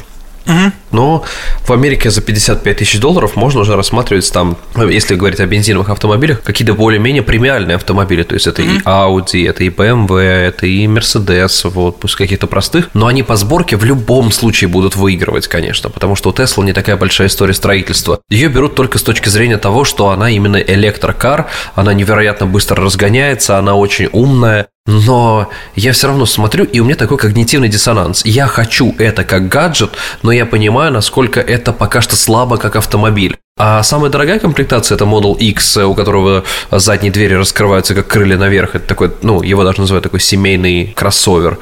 Угу. 0.47 0.73
Но 0.93 1.25
в 1.65 1.73
Америке 1.73 2.11
за 2.11 2.21
55 2.21 2.77
тысяч 2.77 3.01
долларов 3.01 3.37
можно 3.37 3.61
уже 3.61 3.77
рассматривать 3.77 4.31
там, 4.33 4.57
если 4.77 5.15
говорить 5.15 5.41
о 5.41 5.47
бензиновых 5.47 5.91
автомобилях, 5.91 6.43
какие-то 6.43 6.75
более-менее 6.75 7.23
премиальные 7.23 7.77
автомобили. 7.77 8.23
То 8.23 8.35
есть 8.35 8.47
это 8.47 8.63
угу. 8.63 8.71
и 8.71 8.79
Audi, 8.79 9.49
это 9.49 9.65
и 9.65 9.69
BMW, 9.69 10.21
это 10.21 10.67
и 10.67 10.87
Mercedes, 10.87 11.69
вот, 11.69 12.01
пусть 12.01 12.17
каких-то 12.17 12.47
простых. 12.47 12.91
Но 12.95 13.07
они 13.07 13.23
по 13.23 13.37
сборке 13.37 13.77
в 13.77 13.85
любом 13.85 14.33
случае 14.33 14.69
будут 14.69 14.97
выигрывать, 14.97 15.49
конечно, 15.49 15.91
потому 15.91 16.17
что 16.17 16.31
у 16.31 16.33
Tesla 16.33 16.65
не 16.65 16.73
такая 16.73 16.97
большая 16.97 17.29
история 17.29 17.55
строительства. 17.55 18.21
Ее 18.29 18.49
берут 18.49 18.75
только 18.75 18.99
с 18.99 19.03
точки 19.03 19.29
зрения 19.29 19.59
того, 19.59 19.85
что 19.85 20.11
она 20.11 20.31
именно 20.31 20.57
электрокар, 20.57 21.47
она 21.75 21.95
невероятно 21.95 22.47
быстро 22.47 22.83
разгоняется, 22.83 23.59
она 23.59 23.75
очень 23.75 24.09
умная, 24.13 24.69
но 24.91 25.49
я 25.75 25.93
все 25.93 26.09
равно 26.09 26.27
смотрю, 26.27 26.65
и 26.65 26.81
у 26.81 26.85
меня 26.85 26.97
такой 26.97 27.19
когнитивный 27.19 27.69
диссонанс. 27.69 28.25
Я 28.25 28.47
хочу 28.47 28.95
это 28.99 29.25
как 29.25 29.49
гаджет, 29.49 29.93
но 30.23 30.33
я 30.33 30.47
понимаю, 30.47 30.93
насколько 30.93 31.41
это 31.41 31.73
пока 31.73 32.01
что 32.01 32.17
слабо 32.17 32.57
как 32.57 32.77
автомобиль. 32.77 33.39
А 33.63 33.83
самая 33.83 34.11
дорогая 34.11 34.39
комплектация 34.39 34.97
это 34.97 35.05
Model 35.05 35.37
X, 35.37 35.77
у 35.77 35.95
которого 35.95 36.45
задние 36.71 37.13
двери 37.13 37.35
раскрываются 37.35 37.95
как 37.95 38.07
крылья 38.07 38.39
наверх. 38.39 38.75
Это 38.75 38.87
такой, 38.87 39.13
ну, 39.21 39.43
его 39.43 39.65
даже 39.65 39.83
называют 39.83 40.03
такой 40.03 40.21
семейный 40.21 40.95
кроссовер. 40.97 41.59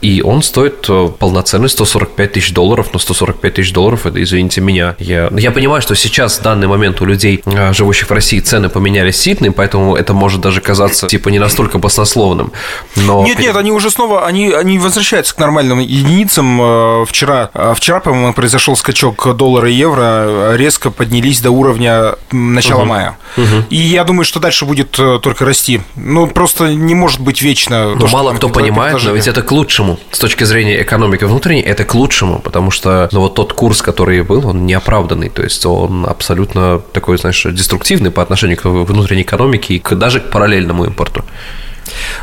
И 0.00 0.22
он 0.22 0.42
стоит 0.42 0.86
э, 0.88 1.08
полноценный 1.18 1.68
145 1.68 2.32
тысяч 2.32 2.54
долларов. 2.54 2.88
Но 2.94 2.98
145 2.98 3.52
тысяч 3.52 3.74
долларов, 3.74 4.06
это, 4.06 4.22
извините 4.22 4.62
меня. 4.62 4.96
Я, 4.98 5.28
я 5.36 5.50
понимаю, 5.50 5.82
что 5.82 5.94
сейчас 5.94 6.38
в 6.38 6.42
данный 6.42 6.68
момент 6.68 7.02
у 7.02 7.04
людей, 7.04 7.42
э, 7.44 7.74
живущих 7.74 8.08
в 8.08 8.12
России, 8.12 8.40
цены 8.40 8.70
поменялись 8.70 9.20
сильно, 9.20 9.52
поэтому 9.52 9.94
это 9.94 10.14
может 10.14 10.40
даже 10.40 10.62
казаться, 10.62 11.06
типа, 11.06 11.28
не 11.28 11.38
настолько 11.38 11.76
баснословным. 11.76 12.52
Но... 12.96 13.24
Нет, 13.26 13.38
нет, 13.38 13.56
они 13.56 13.72
уже 13.72 13.90
снова, 13.90 14.24
они, 14.24 14.50
они 14.52 14.78
возвращаются 14.78 15.34
к 15.34 15.38
нормальным 15.38 15.80
единицам. 15.80 16.62
Э, 16.62 17.04
вчера, 17.06 17.50
вчера, 17.76 18.00
по-моему, 18.00 18.32
произошел 18.32 18.74
скачок 18.74 19.36
доллара 19.36 19.68
и 19.68 19.74
евро, 19.74 20.56
резко 20.56 20.90
поднялись 20.90 21.41
до 21.42 21.50
уровня 21.50 22.14
начала 22.30 22.80
угу. 22.80 22.88
мая. 22.88 23.16
Угу. 23.36 23.66
И 23.70 23.76
я 23.76 24.04
думаю, 24.04 24.24
что 24.24 24.40
дальше 24.40 24.64
будет 24.64 24.98
э, 24.98 25.18
только 25.22 25.44
расти. 25.44 25.82
Ну, 25.96 26.26
просто 26.26 26.72
не 26.72 26.94
может 26.94 27.20
быть 27.20 27.42
вечно. 27.42 27.94
Ну, 27.94 28.08
мало 28.08 28.34
кто 28.34 28.48
понимает, 28.48 29.02
но 29.02 29.12
ведь 29.12 29.28
это 29.28 29.42
к 29.42 29.52
лучшему. 29.52 29.98
С 30.10 30.18
точки 30.18 30.44
зрения 30.44 30.82
экономики 30.82 31.24
внутренней, 31.24 31.60
это 31.60 31.84
к 31.84 31.94
лучшему, 31.94 32.38
потому 32.38 32.70
что 32.70 33.08
ну, 33.12 33.20
вот 33.20 33.34
тот 33.34 33.52
курс, 33.52 33.82
который 33.82 34.22
был, 34.22 34.46
он 34.46 34.66
неоправданный. 34.66 35.28
То 35.28 35.42
есть 35.42 35.64
он 35.66 36.06
абсолютно 36.06 36.80
такой, 36.92 37.18
знаешь, 37.18 37.42
деструктивный 37.44 38.10
по 38.10 38.22
отношению 38.22 38.56
к 38.56 38.64
внутренней 38.64 39.22
экономике 39.22 39.74
и 39.74 39.78
к, 39.78 39.94
даже 39.94 40.20
к 40.20 40.30
параллельному 40.30 40.84
импорту. 40.84 41.24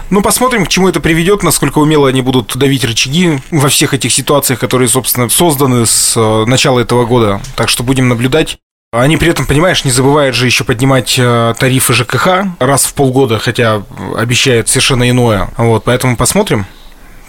Ну, 0.10 0.22
посмотрим, 0.22 0.66
к 0.66 0.70
чему 0.70 0.90
это 0.90 1.00
приведет, 1.00 1.44
насколько 1.44 1.80
умело 1.80 2.08
они 2.08 2.22
будут 2.22 2.58
давить 2.58 2.84
рычаги 2.84 3.40
во 3.52 3.70
всех 3.70 3.94
этих 3.94 4.12
ситуациях, 4.12 4.60
которые, 4.60 4.88
собственно, 4.88 5.30
созданы 5.30 5.86
с 5.86 6.16
э, 6.16 6.46
начала 6.46 6.80
этого 6.80 7.06
года. 7.06 7.42
Так 7.56 7.70
что 7.70 7.84
будем 7.84 8.08
наблюдать. 8.08 8.58
Они 8.92 9.18
при 9.18 9.30
этом, 9.30 9.46
понимаешь, 9.46 9.86
не 9.86 9.92
забывают 9.92 10.36
же 10.36 10.48
еще 10.48 10.64
поднимать 10.64 11.14
э, 11.20 11.54
тарифы 11.60 11.94
ЖКХ 11.94 12.28
раз 12.58 12.86
в 12.86 12.96
полгода, 12.96 13.38
хотя 13.38 13.84
обещают 14.18 14.68
совершенно 14.68 15.08
иное. 15.08 15.50
Вот, 15.58 15.84
поэтому 15.84 16.18
посмотрим, 16.18 16.66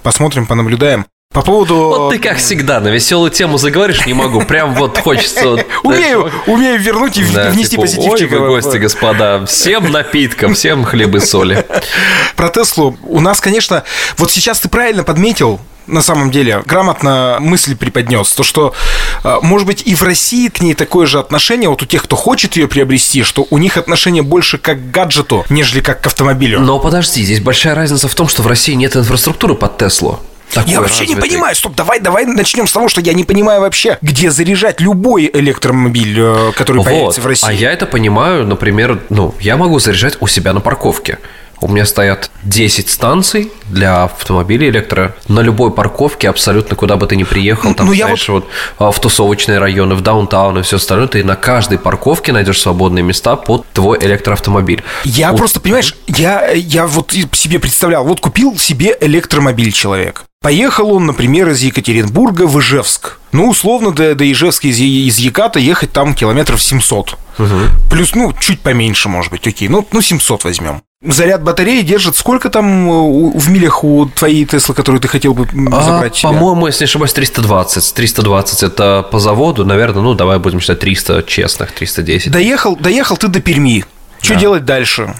посмотрим, 0.03 0.47
понаблюдаем. 0.47 1.05
По 1.35 1.43
поводу... 1.43 1.75
Вот 1.75 2.13
ты 2.13 2.19
как 2.19 2.39
всегда 2.39 2.81
на 2.81 2.89
веселую 2.89 3.31
тему 3.31 3.59
заговоришь, 3.59 4.07
не 4.07 4.15
могу. 4.15 4.41
Прям 4.41 4.75
вот 4.75 4.97
хочется... 4.97 5.63
Умею, 5.83 6.33
умею 6.47 6.81
вернуть 6.81 7.19
и 7.19 7.23
внести 7.23 7.73
типа, 7.73 7.83
позитивчик. 7.83 8.33
Ой, 8.33 8.39
гости, 8.49 8.79
господа, 8.79 9.45
всем 9.45 9.93
напиткам, 9.93 10.55
всем 10.55 10.83
хлеб 10.83 11.15
и 11.15 11.21
соли. 11.21 11.67
Про 12.37 12.49
Теслу 12.49 12.97
у 13.03 13.21
нас, 13.21 13.39
конечно, 13.39 13.85
вот 14.17 14.33
сейчас 14.33 14.61
ты 14.61 14.71
правильно 14.71 15.05
подметил, 15.05 15.61
на 15.91 16.03
самом 16.03 16.31
деле 16.31 16.63
грамотно 16.67 17.39
мысль 17.41 17.77
преподнес. 17.77 18.33
То, 18.33 18.43
что, 18.43 18.75
э, 19.25 19.39
может 19.43 19.67
быть, 19.67 19.83
и 19.85 19.95
в 19.95 20.03
России 20.03 20.49
к 20.49 20.61
ней 20.61 20.75
такое 20.75 21.07
же 21.07 21.19
отношение, 21.19 21.69
вот 21.69 21.83
у 21.83 21.87
тех, 21.87 22.03
кто 22.03 22.17
хочет 22.17 22.57
ее 22.57 22.69
приобрести, 22.69 23.23
что 23.23 23.47
у 23.51 23.59
них 23.59 23.77
отношение 23.77 24.23
больше 24.23 24.59
как 24.59 24.79
к 24.79 24.91
гаджету, 24.91 25.45
нежели 25.51 25.81
как 25.81 26.01
к 26.01 26.07
автомобилю. 26.07 26.61
Но 26.61 26.79
подожди, 26.79 27.23
здесь 27.23 27.41
большая 27.41 27.75
разница 27.75 28.09
в 28.09 28.15
том, 28.15 28.29
что 28.29 28.43
в 28.43 28.47
России 28.47 28.75
нет 28.75 28.97
инфраструктуры 28.97 29.55
под 29.55 29.79
Теслу. 29.79 30.21
Такой 30.53 30.73
я 30.73 30.81
вообще 30.81 31.01
развитый. 31.01 31.23
не 31.23 31.29
понимаю. 31.29 31.55
Стоп, 31.55 31.75
давай, 31.77 32.01
давай 32.01 32.27
начнем 32.27 32.67
с 32.67 32.73
того, 32.73 32.89
что 32.89 33.01
я 33.01 33.13
не 33.13 33.25
понимаю 33.25 33.61
вообще, 33.61 33.99
где 34.03 34.31
заряжать 34.31 34.81
любой 34.81 35.31
электромобиль, 35.33 36.17
э, 36.19 36.53
который 36.57 36.79
вот. 36.79 36.87
появится 36.87 37.21
в 37.21 37.27
России. 37.27 37.49
А 37.49 37.53
я 37.53 37.73
это 37.73 37.87
понимаю, 37.87 38.47
например, 38.47 39.01
ну, 39.11 39.35
я 39.41 39.57
могу 39.57 39.79
заряжать 39.79 40.17
у 40.21 40.27
себя 40.27 40.53
на 40.53 40.61
парковке. 40.61 41.19
У 41.61 41.69
меня 41.69 41.85
стоят 41.85 42.31
10 42.45 42.89
станций 42.89 43.53
для 43.69 44.05
автомобилей 44.05 44.71
электро 44.71 45.15
на 45.29 45.41
любой 45.41 45.71
парковке, 45.71 46.29
абсолютно 46.29 46.77
куда 46.77 46.97
бы 46.97 47.07
ты 47.07 47.17
ни 47.17 47.25
приехал, 47.25 47.75
там, 47.75 47.87
ну, 47.87 47.95
знаешь, 47.95 48.29
вот... 48.29 48.47
вот 48.79 48.95
в 48.97 49.01
тусовочные 49.01 49.59
районы, 49.59 49.95
в 49.95 50.01
даунтаун 50.01 50.59
и 50.59 50.63
все 50.63 50.77
остальное, 50.77 51.09
ты 51.09 51.23
на 51.25 51.37
каждой 51.37 51.79
парковке 51.79 52.33
найдешь 52.33 52.61
свободные 52.61 53.03
места 53.03 53.37
под 53.37 53.67
твой 53.73 53.99
электроавтомобиль. 54.01 54.83
Я 55.05 55.31
вот. 55.33 55.39
просто, 55.39 55.61
понимаешь, 55.61 55.97
я, 56.07 56.51
я 56.51 56.87
вот 56.87 57.13
себе 57.33 57.59
представлял, 57.59 58.05
вот 58.05 58.21
купил 58.21 58.57
себе 58.59 58.97
электромобиль 59.01 59.73
человек. 59.73 60.25
Поехал 60.43 60.91
он, 60.93 61.05
например, 61.05 61.51
из 61.51 61.61
Екатеринбурга 61.61 62.47
в 62.47 62.59
Ижевск. 62.59 63.19
Ну, 63.33 63.51
условно, 63.51 63.91
до, 63.91 64.15
до 64.15 64.31
Ижевска 64.31 64.69
из, 64.69 64.79
из 64.81 65.19
Яката 65.19 65.59
ехать 65.59 65.93
там 65.93 66.15
километров 66.15 66.63
700. 66.63 67.19
Угу. 67.39 67.47
Плюс, 67.91 68.15
ну, 68.15 68.33
чуть 68.41 68.61
поменьше, 68.61 69.11
может 69.11 69.31
быть, 69.31 69.47
окей. 69.47 69.69
Ну, 69.69 69.87
ну 69.93 70.01
700 70.01 70.45
возьмем. 70.45 70.81
Заряд 71.03 71.43
батареи 71.43 71.81
держит 71.81 72.15
сколько 72.15 72.51
там 72.51 72.91
э, 72.91 73.31
в 73.35 73.49
милях 73.49 73.85
у 73.85 74.05
твоей 74.05 74.45
Теслы, 74.45 74.75
которую 74.75 75.01
ты 75.01 75.09
хотел 75.09 75.33
бы 75.33 75.49
а, 75.73 75.83
забрать? 75.83 76.21
А, 76.23 76.29
по-моему, 76.29 76.67
если 76.67 76.85
не 76.85 76.89
ошибаюсь, 76.89 77.15
320. 77.15 77.95
320 77.95 78.63
это 78.63 79.09
по 79.11 79.19
заводу, 79.19 79.65
наверное, 79.65 80.03
ну, 80.03 80.13
давай 80.13 80.39
будем 80.39 80.61
считать 80.61 80.81
300 80.81 81.23
честных, 81.23 81.73
310. 81.73 82.31
Доехал, 82.31 82.77
доехал 82.77 83.17
ты 83.17 83.29
до 83.29 83.41
Перми. 83.41 83.87
Что 84.21 84.35
да. 84.35 84.41
делать 84.41 84.65
дальше? 84.67 85.15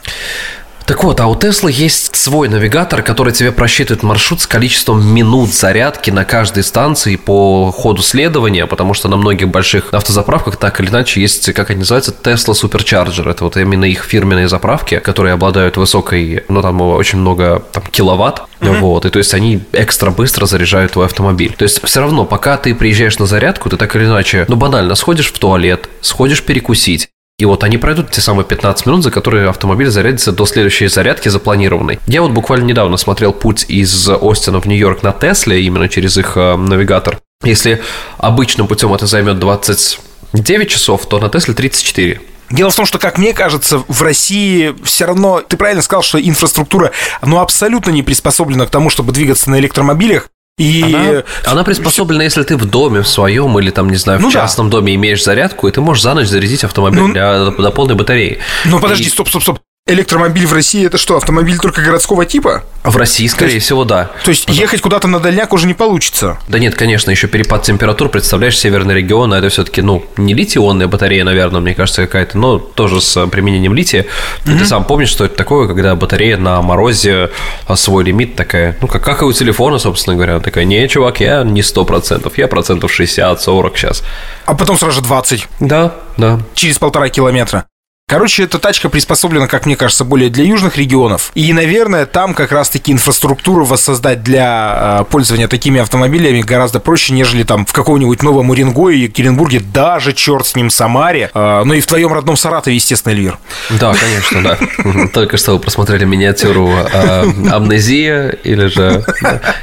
Так 0.91 1.05
вот, 1.05 1.21
а 1.21 1.29
у 1.29 1.37
Теслы 1.37 1.71
есть 1.71 2.17
свой 2.17 2.49
навигатор, 2.49 3.03
который 3.03 3.33
тебе 3.33 3.53
просчитывает 3.53 4.03
маршрут 4.03 4.41
с 4.41 4.49
количеством 4.49 5.07
минут 5.07 5.51
зарядки 5.51 6.11
на 6.11 6.25
каждой 6.25 6.65
станции 6.65 7.15
по 7.15 7.71
ходу 7.71 8.03
следования, 8.03 8.67
потому 8.67 8.93
что 8.93 9.07
на 9.07 9.17
многих 9.17 9.51
больших 9.51 9.95
автозаправках 9.95 10.57
так 10.57 10.81
или 10.81 10.89
иначе 10.89 11.21
есть, 11.21 11.53
как 11.53 11.71
они 11.71 11.79
называются, 11.79 12.11
Tesla 12.11 12.55
Supercharger. 12.61 13.31
Это 13.31 13.45
вот 13.45 13.57
именно 13.57 13.85
их 13.85 14.03
фирменные 14.03 14.49
заправки, 14.49 14.99
которые 14.99 15.35
обладают 15.35 15.77
высокой, 15.77 16.43
ну 16.49 16.61
там 16.61 16.81
очень 16.81 17.21
много 17.21 17.63
там, 17.71 17.85
киловатт, 17.85 18.43
mm-hmm. 18.59 18.81
вот, 18.81 19.05
и 19.05 19.11
то 19.11 19.19
есть 19.19 19.33
они 19.33 19.63
экстра 19.71 20.11
быстро 20.11 20.47
заряжают 20.47 20.91
твой 20.91 21.07
автомобиль. 21.07 21.55
То 21.57 21.63
есть 21.63 21.81
все 21.85 22.01
равно, 22.01 22.25
пока 22.25 22.57
ты 22.57 22.75
приезжаешь 22.75 23.21
на 23.21 23.27
зарядку, 23.27 23.71
ты 23.71 23.77
так 23.77 23.95
или 23.95 24.07
иначе, 24.07 24.45
ну 24.49 24.57
банально, 24.57 24.97
сходишь 24.97 25.33
в 25.33 25.39
туалет, 25.39 25.89
сходишь 26.01 26.43
перекусить, 26.43 27.11
и 27.41 27.45
вот 27.47 27.65
они 27.65 27.79
пройдут 27.79 28.11
те 28.11 28.21
самые 28.21 28.45
15 28.45 28.85
минут, 28.85 29.03
за 29.03 29.11
которые 29.11 29.49
автомобиль 29.49 29.89
зарядится 29.89 30.31
до 30.31 30.45
следующей 30.45 30.89
зарядки 30.89 31.31
запланированной. 31.31 31.99
Я 32.07 32.21
вот 32.21 32.33
буквально 32.33 32.65
недавно 32.65 32.99
смотрел 32.99 33.33
путь 33.33 33.65
из 33.67 34.09
Остина 34.09 34.61
в 34.61 34.67
Нью-Йорк 34.67 35.03
на 35.03 35.13
Тесле, 35.13 35.63
именно 35.63 35.89
через 35.89 36.19
их 36.19 36.37
э, 36.37 36.57
навигатор. 36.57 37.19
Если 37.43 37.81
обычным 38.19 38.67
путем 38.67 38.93
это 38.93 39.07
займет 39.07 39.39
29 39.39 40.69
часов, 40.69 41.07
то 41.07 41.19
на 41.19 41.31
Тесле 41.31 41.55
34. 41.55 42.21
Дело 42.51 42.71
в 42.71 42.77
том, 42.77 42.85
что, 42.85 42.99
как 42.99 43.17
мне 43.17 43.33
кажется, 43.33 43.83
в 43.89 44.03
России 44.03 44.75
все 44.85 45.07
равно, 45.07 45.41
ты 45.41 45.57
правильно 45.57 45.81
сказал, 45.83 46.03
что 46.03 46.21
инфраструктура, 46.21 46.93
ну, 47.23 47.39
абсолютно 47.39 47.91
не 47.91 48.03
приспособлена 48.03 48.67
к 48.67 48.71
тому, 48.71 48.91
чтобы 48.91 49.13
двигаться 49.13 49.49
на 49.49 49.59
электромобилях. 49.61 50.29
И 50.61 50.83
она, 50.83 51.23
она 51.47 51.65
приспособлена, 51.65 52.23
если 52.23 52.43
ты 52.43 52.57
в 52.59 52.67
доме 52.67 53.01
в 53.01 53.09
своем 53.09 53.59
или 53.59 53.71
там, 53.71 53.89
не 53.89 53.97
знаю, 53.97 54.19
в 54.19 54.23
ну 54.23 54.31
частном 54.31 54.69
да. 54.69 54.77
доме 54.77 54.95
имеешь 54.95 55.25
зарядку, 55.25 55.67
и 55.69 55.71
ты 55.71 55.81
можешь 55.81 56.03
за 56.03 56.13
ночь 56.13 56.27
зарядить 56.27 56.65
автомобиль 56.65 57.01
ну, 57.01 57.13
для, 57.13 57.47
до 57.47 57.71
полной 57.71 57.95
батареи. 57.95 58.41
Ну 58.67 58.79
подожди, 58.79 59.05
и... 59.05 59.09
стоп, 59.09 59.29
стоп, 59.31 59.43
стоп. 59.43 59.59
Электромобиль 59.91 60.47
в 60.47 60.53
России 60.53 60.87
это 60.87 60.99
что, 60.99 61.17
автомобиль 61.17 61.59
только 61.59 61.83
городского 61.83 62.25
типа? 62.25 62.63
В 62.85 62.97
России, 62.97 63.27
скорее 63.27 63.55
есть, 63.55 63.67
всего, 63.67 63.85
да. 63.85 64.11
То 64.25 64.31
есть 64.31 64.47
Пожалуйста. 64.47 64.63
ехать 64.63 64.81
куда-то 64.83 65.09
на 65.09 65.19
дальняк 65.19 65.53
уже 65.53 65.67
не 65.67 65.75
получится? 65.75 66.39
Да 66.47 66.61
нет, 66.61 66.77
конечно, 66.77 67.11
еще 67.11 67.27
перепад 67.27 67.65
температур, 67.65 68.09
представляешь, 68.09 68.57
северный 68.57 68.95
регион, 68.95 69.33
а 69.33 69.39
это 69.39 69.49
все-таки, 69.49 69.83
ну, 69.83 70.05
не 70.17 70.33
литий-ионная 70.35 70.87
батарея, 70.87 71.25
наверное, 71.25 71.61
мне 71.61 71.75
кажется, 71.75 72.03
какая-то, 72.03 72.39
но 72.39 72.59
тоже 72.59 73.01
с 73.01 73.27
применением 73.27 73.75
лития. 73.75 74.07
Mm-hmm. 74.45 74.59
Ты 74.59 74.65
сам 74.65 74.85
помнишь, 74.85 75.09
что 75.09 75.25
это 75.25 75.35
такое, 75.35 75.67
когда 75.67 75.97
батарея 75.97 76.37
на 76.37 76.63
морозе 76.63 77.31
а, 77.67 77.75
свой 77.75 78.05
лимит 78.05 78.37
такая, 78.37 78.77
ну, 78.81 78.87
как, 78.87 79.03
как 79.03 79.23
и 79.23 79.25
у 79.25 79.33
телефона, 79.33 79.81
собственно 79.81 80.15
говоря, 80.15 80.39
такая, 80.39 80.65
не, 80.65 80.87
чувак, 80.89 81.19
я 81.21 81.43
не 81.43 81.63
сто 81.63 81.85
процентов, 81.85 82.39
я 82.39 82.47
процентов 82.47 82.93
60-40 82.99 83.73
сейчас. 83.75 84.05
А 84.47 84.55
потом 84.55 84.79
сразу 84.79 84.97
же 84.97 85.03
20. 85.03 85.49
Да, 85.59 85.97
да. 86.17 86.39
Через 86.55 86.79
полтора 86.79 87.09
километра. 87.09 87.67
Короче, 88.11 88.43
эта 88.43 88.59
тачка 88.59 88.89
приспособлена, 88.89 89.47
как 89.47 89.67
мне 89.67 89.77
кажется, 89.77 90.05
более 90.05 90.31
для 90.31 90.43
южных 90.43 90.77
регионов. 90.77 91.31
И, 91.37 91.53
наверное, 91.53 92.07
там 92.07 92.35
как 92.35 92.51
раз-таки 92.51 92.91
инфраструктуру 92.91 93.65
воссоздать 93.65 94.25
для 94.25 94.99
э, 95.03 95.05
пользования 95.05 95.47
такими 95.47 95.81
автомобилями 95.81 96.41
гораздо 96.41 96.81
проще, 96.81 97.13
нежели 97.13 97.45
там 97.45 97.65
в 97.65 97.73
каком-нибудь 97.73 98.25
Новом 98.25 98.51
Уренгое, 98.51 98.97
Екатеринбурге, 98.97 99.61
даже, 99.61 100.13
черт 100.13 100.45
с 100.45 100.57
ним, 100.57 100.71
Самаре. 100.71 101.31
Э, 101.33 101.63
ну 101.65 101.73
и 101.73 101.81
в 101.81 101.87
твоем 101.87 102.13
родном 102.13 102.37
Саратове, 102.37 102.75
естественно, 102.75 103.13
Эльвир. 103.13 103.39
Да, 103.79 103.95
конечно, 103.95 104.43
да. 104.43 105.07
Только 105.15 105.37
что 105.37 105.53
вы 105.53 105.61
просмотрели 105.61 106.05
миниатюру 106.05 106.69
э, 106.69 107.23
«Амнезия» 107.49 108.31
или 108.43 108.67
же, 108.67 109.05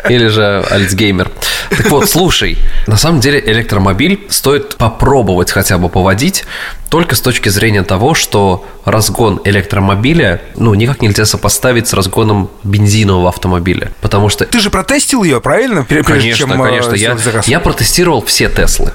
или 0.08 0.28
же 0.28 0.64
«Альцгеймер». 0.72 1.30
Так 1.70 1.92
вот, 1.92 2.10
слушай, 2.10 2.58
на 2.88 2.96
самом 2.96 3.20
деле 3.20 3.44
электромобиль 3.46 4.22
стоит 4.30 4.78
попробовать 4.78 5.52
хотя 5.52 5.78
бы 5.78 5.90
поводить, 5.90 6.46
только 6.90 7.16
с 7.16 7.22
точки 7.22 7.50
зрения 7.50 7.84
того, 7.84 8.14
что 8.14 8.37
разгон 8.86 9.42
электромобиля, 9.44 10.42
ну, 10.56 10.74
никак 10.74 11.02
нельзя 11.02 11.26
сопоставить 11.26 11.88
с 11.88 11.94
разгоном 11.94 12.50
бензинового 12.64 13.30
автомобиля, 13.30 13.92
потому 14.02 14.30
что... 14.30 14.46
Ты 14.46 14.60
же 14.60 14.70
протестил 14.70 15.24
ее, 15.24 15.42
правильно? 15.42 15.84
Прежде 15.84 16.14
конечно, 16.14 16.48
чем, 16.48 16.62
э, 16.62 16.66
конечно. 16.66 16.96
Я, 16.96 17.18
я 17.46 17.60
протестировал 17.60 18.24
все 18.24 18.50
Теслы. 18.50 18.94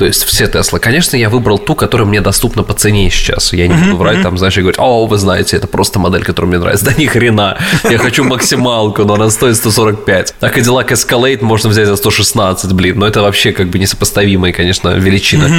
То 0.00 0.06
есть 0.06 0.24
все 0.24 0.46
Теслы. 0.46 0.78
Конечно, 0.80 1.14
я 1.18 1.28
выбрал 1.28 1.58
ту, 1.58 1.74
которая 1.74 2.08
мне 2.08 2.22
доступна 2.22 2.62
по 2.62 2.72
цене 2.72 3.10
сейчас. 3.10 3.52
Я 3.52 3.68
не 3.68 3.74
буду 3.74 3.98
врать 3.98 4.22
там, 4.22 4.38
знаешь, 4.38 4.56
и 4.56 4.62
говорить, 4.62 4.78
о, 4.80 5.04
вы 5.04 5.18
знаете, 5.18 5.58
это 5.58 5.66
просто 5.66 5.98
модель, 5.98 6.24
которая 6.24 6.48
мне 6.48 6.58
нравится. 6.58 6.86
Да 6.86 6.94
ни 6.96 7.04
хрена. 7.04 7.58
Я 7.84 7.98
хочу 7.98 8.24
максималку, 8.24 9.04
но 9.04 9.12
она 9.12 9.28
стоит 9.28 9.56
145. 9.56 10.36
А 10.40 10.46
Cadillac 10.46 10.88
Escalade 10.88 11.44
можно 11.44 11.68
взять 11.68 11.86
за 11.86 11.96
116, 11.96 12.72
блин. 12.72 12.98
Но 12.98 13.06
это 13.06 13.20
вообще 13.20 13.52
как 13.52 13.68
бы 13.68 13.78
несопоставимая, 13.78 14.54
конечно, 14.54 14.88
величина. 14.88 15.50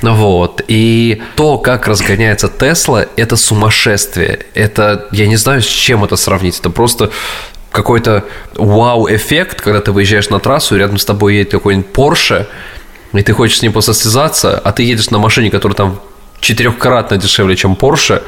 Вот. 0.00 0.62
И 0.68 1.20
то, 1.36 1.58
как 1.58 1.86
разгоняется 1.86 2.48
Тесла, 2.48 3.04
это 3.16 3.36
сумасшествие. 3.36 4.46
Это, 4.54 5.06
я 5.12 5.26
не 5.26 5.36
знаю, 5.36 5.60
с 5.60 5.66
чем 5.66 6.02
это 6.02 6.16
сравнить. 6.16 6.58
Это 6.58 6.70
просто 6.70 7.10
какой-то 7.70 8.24
вау-эффект, 8.54 9.60
когда 9.60 9.82
ты 9.82 9.92
выезжаешь 9.92 10.30
на 10.30 10.40
трассу, 10.40 10.76
и 10.76 10.78
рядом 10.78 10.96
с 10.96 11.04
тобой 11.04 11.34
едет 11.34 11.50
какой-нибудь 11.50 11.90
Porsche, 11.92 12.46
и 13.12 13.22
ты 13.22 13.32
хочешь 13.32 13.58
с 13.58 13.62
ним 13.62 13.72
посостязаться, 13.72 14.58
а 14.58 14.72
ты 14.72 14.82
едешь 14.82 15.10
на 15.10 15.18
машине, 15.18 15.50
которая 15.50 15.76
там 15.76 16.00
четырехкратно 16.40 17.16
дешевле, 17.16 17.56
чем 17.56 17.74
Porsche, 17.74 18.22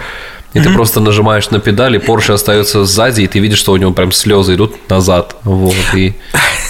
и 0.55 0.59
mm-hmm. 0.59 0.63
ты 0.63 0.73
просто 0.73 1.01
нажимаешь 1.01 1.51
на 1.51 1.59
педали, 1.59 2.01
Porsche 2.01 2.33
остается 2.33 2.85
сзади, 2.85 3.23
и 3.23 3.27
ты 3.27 3.41
видишь, 3.41 3.59
что 3.59 3.73
у 3.73 3.77
него 3.77 3.93
прям 3.93 4.13
слезы 4.13 4.55
идут 4.55 4.89
назад. 4.89 5.37
Вот, 5.43 5.75
и... 5.95 6.15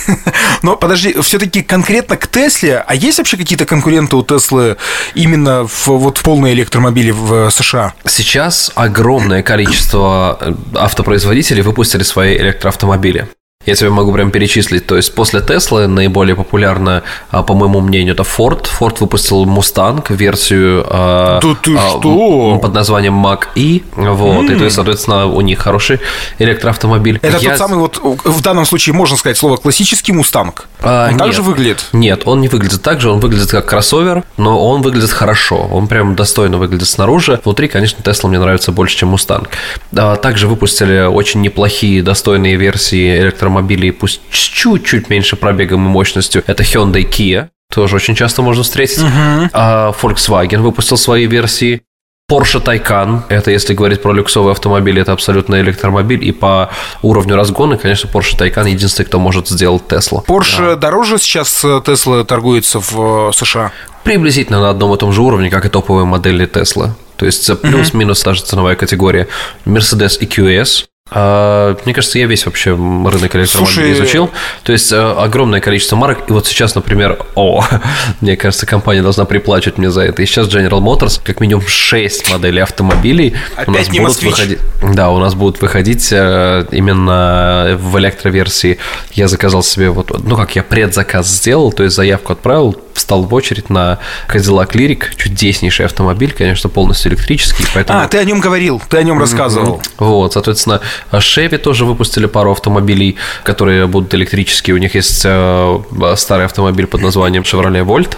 Но 0.62 0.77
подожди, 0.77 1.14
все-таки 1.20 1.62
конкретно 1.62 2.16
к 2.16 2.27
Тесле, 2.27 2.83
а 2.87 2.94
есть 2.94 3.18
вообще 3.18 3.37
какие-то 3.37 3.66
конкуренты 3.66 4.16
у 4.16 4.22
Теслы 4.22 4.79
именно 5.14 5.66
в, 5.66 5.88
вот 5.88 6.16
в 6.16 6.22
полные 6.22 6.55
электромобили 6.55 7.11
в 7.11 7.50
США? 7.50 7.92
Сейчас 8.07 8.72
огромное 8.74 9.42
количество 9.42 10.38
э, 10.40 10.55
автопроизводителей 10.77 11.61
выпустили 11.61 12.03
свои 12.05 12.38
электроавтомобили. 12.38 13.29
Я 13.66 13.74
тебе 13.74 13.90
могу 13.90 14.12
прям 14.12 14.31
перечислить. 14.31 14.87
То 14.87 14.96
есть 14.96 15.14
после 15.14 15.40
Теслы 15.40 15.87
наиболее 15.87 16.37
популярна, 16.37 17.03
а, 17.31 17.42
по 17.42 17.55
моему 17.55 17.81
мнению, 17.81 18.14
это 18.14 18.22
Ford. 18.22 18.66
Ford 18.79 18.96
выпустил 19.00 19.44
Mustang 19.46 20.05
версию 20.09 20.85
а, 20.88 21.40
да 21.40 21.55
ты 21.62 21.74
а, 21.77 21.98
что? 21.98 22.59
под 22.61 22.74
названием 22.74 23.14
Mac 23.14 23.48
E. 23.55 23.83
Вот. 23.96 24.44
Mm. 24.44 24.55
И 24.55 24.59
то 24.59 24.64
есть, 24.64 24.77
соответственно, 24.77 25.27
у 25.27 25.40
них 25.40 25.59
хороший 25.59 26.00
электроавтомобиль. 26.38 27.18
Это 27.22 27.38
Я... 27.38 27.50
тот 27.50 27.59
самый 27.59 27.79
вот 27.79 27.98
в 28.03 28.42
данном 28.42 28.66
случае 28.66 28.94
можно 28.94 29.16
сказать 29.16 29.38
слово 29.38 29.57
классический 29.57 30.12
Mustang. 30.12 30.55
А, 30.83 31.09
он 31.11 31.18
так 31.18 31.33
же 31.33 31.42
выглядит? 31.42 31.87
Нет, 31.92 32.22
он 32.27 32.40
не 32.40 32.48
выглядит 32.48 32.83
так 32.83 33.00
же. 33.00 33.11
Он 33.11 33.20
выглядит 33.20 33.50
как 33.50 33.66
кроссовер, 33.66 34.24
но 34.37 34.62
он 34.66 34.83
выглядит 34.83 35.11
хорошо. 35.11 35.68
Он 35.72 35.87
прям 35.88 36.14
достойно 36.14 36.59
выглядит 36.59 36.88
снаружи. 36.88 37.40
Внутри, 37.44 37.68
конечно, 37.68 38.03
Tesla 38.03 38.29
мне 38.29 38.38
нравится 38.38 38.72
больше, 38.72 38.96
чем 38.98 39.14
Mustang. 39.14 39.48
А, 39.96 40.16
также 40.16 40.48
выпустили 40.48 41.07
очень 41.07 41.40
неплохие, 41.40 42.03
достойные 42.03 42.57
версии 42.57 43.18
электромобилей 43.20 43.54
электромобилей, 43.55 43.93
пусть 43.93 44.21
с 44.31 44.37
чуть-чуть 44.37 45.09
меньше 45.11 45.37
пробегом 45.37 45.87
и 45.87 45.88
мощностью, 45.88 46.43
это 46.47 46.62
Hyundai 46.62 47.09
Kia, 47.09 47.49
тоже 47.73 47.97
очень 47.97 48.14
часто 48.14 48.43
можно 48.43 48.62
встретить. 48.62 48.99
Uh-huh. 48.99 49.49
А 49.53 49.93
Volkswagen 50.01 50.59
выпустил 50.59 50.97
свои 50.97 51.27
версии. 51.27 51.83
Porsche 52.31 52.64
Taycan, 52.64 53.25
это 53.29 53.51
если 53.51 53.75
говорить 53.75 54.01
про 54.01 54.14
люксовый 54.14 54.53
автомобиль, 54.53 54.99
это 54.99 55.12
абсолютно 55.12 55.61
электромобиль, 55.61 56.25
и 56.25 56.33
по 56.33 56.71
уровню 57.03 57.37
разгона, 57.37 57.77
конечно, 57.77 58.09
Porsche 58.09 58.38
Taycan 58.38 58.71
единственный, 58.71 59.05
кто 59.05 59.19
может 59.19 59.49
сделать 59.49 59.83
Tesla. 59.87 60.25
Porsche 60.25 60.71
да. 60.71 60.77
дороже 60.77 61.19
сейчас 61.19 61.64
Tesla 61.64 62.25
торгуется 62.25 62.81
в 62.81 63.29
э, 63.29 63.33
США? 63.35 63.73
Приблизительно 64.05 64.61
на 64.61 64.71
одном 64.71 64.95
и 64.95 64.97
том 64.97 65.12
же 65.12 65.21
уровне, 65.21 65.51
как 65.51 65.67
и 65.67 65.69
топовые 65.69 66.07
модели 66.07 66.47
Tesla. 66.47 66.93
То 67.17 67.27
есть 67.27 67.61
плюс-минус 67.61 68.23
та 68.23 68.33
же 68.33 68.43
ценовая 68.43 68.75
категория. 68.75 69.29
Mercedes 69.67 70.19
EQS, 70.19 70.87
мне 71.14 71.94
кажется, 71.94 72.18
я 72.18 72.27
весь 72.27 72.44
вообще 72.46 72.70
рынок 72.70 73.37
электромобилей 73.37 73.92
изучил. 73.92 74.31
То 74.64 74.72
есть 74.72 74.92
э, 74.92 74.96
огромное 74.96 75.61
количество 75.61 75.96
марок. 75.96 76.29
И 76.29 76.33
вот 76.33 76.46
сейчас, 76.46 76.74
например, 76.74 77.18
о, 77.35 77.64
мне 78.20 78.37
кажется, 78.37 78.66
компания 78.66 79.03
должна 79.03 79.24
приплачивать 79.24 79.79
мне 79.79 79.90
за 79.90 80.03
это. 80.03 80.22
И 80.22 80.27
сейчас 80.27 80.48
General 80.48 80.81
Motors 80.81 81.20
как 81.22 81.40
минимум 81.40 81.64
6 81.66 82.31
моделей 82.33 82.62
автомобилей 82.62 83.35
Опять 83.57 83.68
у 83.68 83.72
нас 83.72 83.88
будут 83.88 84.22
выходить. 84.22 84.59
Да, 84.94 85.11
у 85.11 85.18
нас 85.18 85.35
будут 85.35 85.62
выходить 85.62 86.09
э, 86.12 86.66
именно 86.72 87.79
в 87.81 87.98
электроверсии. 87.98 88.79
Я 89.12 89.29
заказал 89.29 89.62
себе 89.62 89.90
вот, 89.90 90.11
ну 90.24 90.37
как 90.37 90.57
я 90.57 90.62
предзаказ 90.62 91.29
сделал, 91.29 91.72
то 91.72 91.85
есть 91.85 91.94
заявку 91.94 92.33
отправил, 92.33 92.77
встал 92.94 93.22
в 93.24 93.35
очередь 93.35 93.70
на 93.70 93.98
Cadillac 94.28 94.72
Lyric, 94.72 95.16
чудеснейший 95.16 95.87
автомобиль, 95.87 96.33
конечно, 96.33 96.70
полностью 96.70 97.12
электрический, 97.12 97.66
поэтому... 97.74 98.00
А, 98.00 98.09
ты 98.09 98.18
о 98.18 98.24
нем 98.24 98.40
говорил, 98.40 98.80
ты 98.88 98.96
о 98.96 99.02
нем 99.02 99.18
рассказывал. 99.18 99.83
Вот, 99.98 100.33
соответственно, 100.33 100.80
Chevy 101.12 101.59
тоже 101.59 101.85
выпустили 101.85 102.26
пару 102.26 102.52
автомобилей, 102.52 103.16
которые 103.42 103.87
будут 103.87 104.14
электрические. 104.14 104.74
У 104.74 104.78
них 104.78 104.94
есть 104.94 105.22
э, 105.24 105.83
старый 106.16 106.46
автомобиль 106.46 106.87
под 106.87 107.02
названием 107.02 107.42
Chevrolet 107.42 107.85
Volt. 107.85 108.16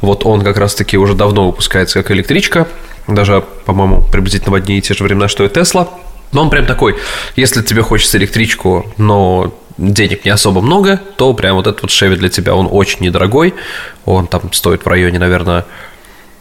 Вот 0.00 0.24
он 0.24 0.42
как 0.42 0.56
раз-таки 0.56 0.96
уже 0.96 1.14
давно 1.14 1.46
выпускается 1.46 2.02
как 2.02 2.10
электричка, 2.10 2.66
даже, 3.06 3.44
по-моему, 3.64 4.02
приблизительно 4.02 4.52
в 4.52 4.54
одни 4.54 4.78
и 4.78 4.80
те 4.80 4.94
же 4.94 5.04
времена, 5.04 5.28
что 5.28 5.44
и 5.44 5.48
Tesla. 5.48 5.88
Но 6.32 6.42
он 6.42 6.50
прям 6.50 6.64
такой, 6.66 6.96
если 7.36 7.60
тебе 7.62 7.82
хочется 7.82 8.16
электричку, 8.18 8.86
но 8.96 9.52
денег 9.78 10.24
не 10.24 10.30
особо 10.30 10.60
много, 10.60 11.00
то 11.16 11.32
прям 11.34 11.56
вот 11.56 11.66
этот 11.66 11.82
вот 11.82 11.90
Chevy 11.90 12.16
для 12.16 12.28
тебя, 12.28 12.54
он 12.54 12.68
очень 12.70 13.00
недорогой. 13.00 13.54
Он 14.04 14.26
там 14.26 14.52
стоит 14.52 14.84
в 14.84 14.88
районе, 14.88 15.18
наверное, 15.18 15.64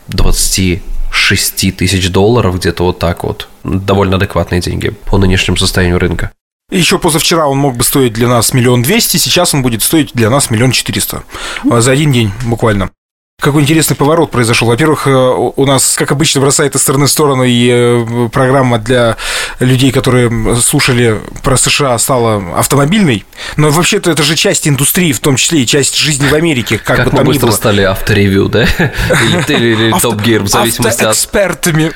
26 0.07 1.77
тысяч 1.77 2.09
долларов, 2.09 2.57
где-то 2.57 2.83
вот 2.83 2.99
так 2.99 3.23
вот. 3.23 3.47
Довольно 3.63 4.17
адекватные 4.17 4.61
деньги 4.61 4.89
по 4.89 5.17
нынешнему 5.17 5.57
состоянию 5.57 5.99
рынка. 5.99 6.31
Еще 6.71 6.99
позавчера 6.99 7.47
он 7.47 7.57
мог 7.57 7.77
бы 7.77 7.83
стоить 7.83 8.13
для 8.13 8.27
нас 8.27 8.53
миллион 8.53 8.83
двести, 8.83 9.17
сейчас 9.17 9.53
он 9.55 9.63
будет 9.63 9.81
стоить 9.81 10.11
для 10.13 10.29
нас 10.29 10.51
миллион 10.51 10.71
четыреста. 10.71 11.23
За 11.63 11.91
один 11.91 12.11
день 12.11 12.31
буквально. 12.45 12.91
Какой 13.39 13.61
интересный 13.61 13.95
поворот 13.95 14.31
произошел. 14.31 14.67
Во-первых, 14.67 15.07
э, 15.07 15.11
у 15.11 15.65
нас, 15.65 15.95
как 15.95 16.11
обычно, 16.11 16.41
бросает 16.41 16.75
из 16.75 16.81
стороны 16.81 17.05
в 17.05 17.09
сторону, 17.09 17.43
и 17.43 17.69
э, 17.71 18.29
программа 18.31 18.79
для 18.79 19.15
людей, 19.59 19.91
которые 19.91 20.55
слушали 20.57 21.19
про 21.41 21.55
США, 21.55 21.97
стала 21.97 22.43
автомобильной. 22.57 23.25
Но 23.55 23.69
вообще-то 23.69 24.11
это 24.11 24.23
же 24.23 24.35
часть 24.35 24.67
индустрии, 24.67 25.13
в 25.13 25.21
том 25.21 25.37
числе 25.37 25.61
и 25.61 25.65
часть 25.65 25.95
жизни 25.95 26.27
в 26.27 26.33
Америке. 26.33 26.77
Как, 26.77 26.97
как 26.97 27.05
бы 27.05 27.11
мы 27.11 27.17
там 27.17 27.27
быстро 27.27 27.47
было. 27.47 27.55
стали 27.55 27.81
авторевью, 27.81 28.49
да? 28.49 28.63
Или 29.47 29.97
топ-гир, 29.99 30.43
в 30.43 30.47
зависимости 30.47 31.03
от... 31.03 31.15
экспертами. 31.15 31.91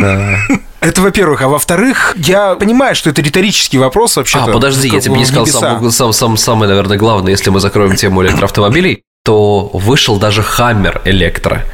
Да. 0.00 0.38
Это 0.80 1.02
во-первых. 1.02 1.42
А 1.42 1.48
во-вторых, 1.48 2.14
я 2.16 2.54
понимаю, 2.54 2.94
что 2.94 3.10
это 3.10 3.20
риторический 3.20 3.78
вопрос 3.78 4.16
вообще. 4.16 4.38
А, 4.38 4.46
подожди, 4.46 4.88
я 4.88 5.00
тебе 5.00 5.16
не 5.16 5.24
сказал 5.24 5.46
сам, 5.46 5.90
сам, 5.90 6.12
сам, 6.12 6.36
самое, 6.36 6.68
наверное, 6.68 6.96
главное, 6.96 7.32
если 7.32 7.50
мы 7.50 7.60
закроем 7.60 7.96
тему 7.96 8.22
электроавтомобилей 8.22 9.02
то 9.26 9.70
вышел 9.72 10.18
даже 10.18 10.42
Хаммер 10.42 11.02
Электро. 11.04 11.64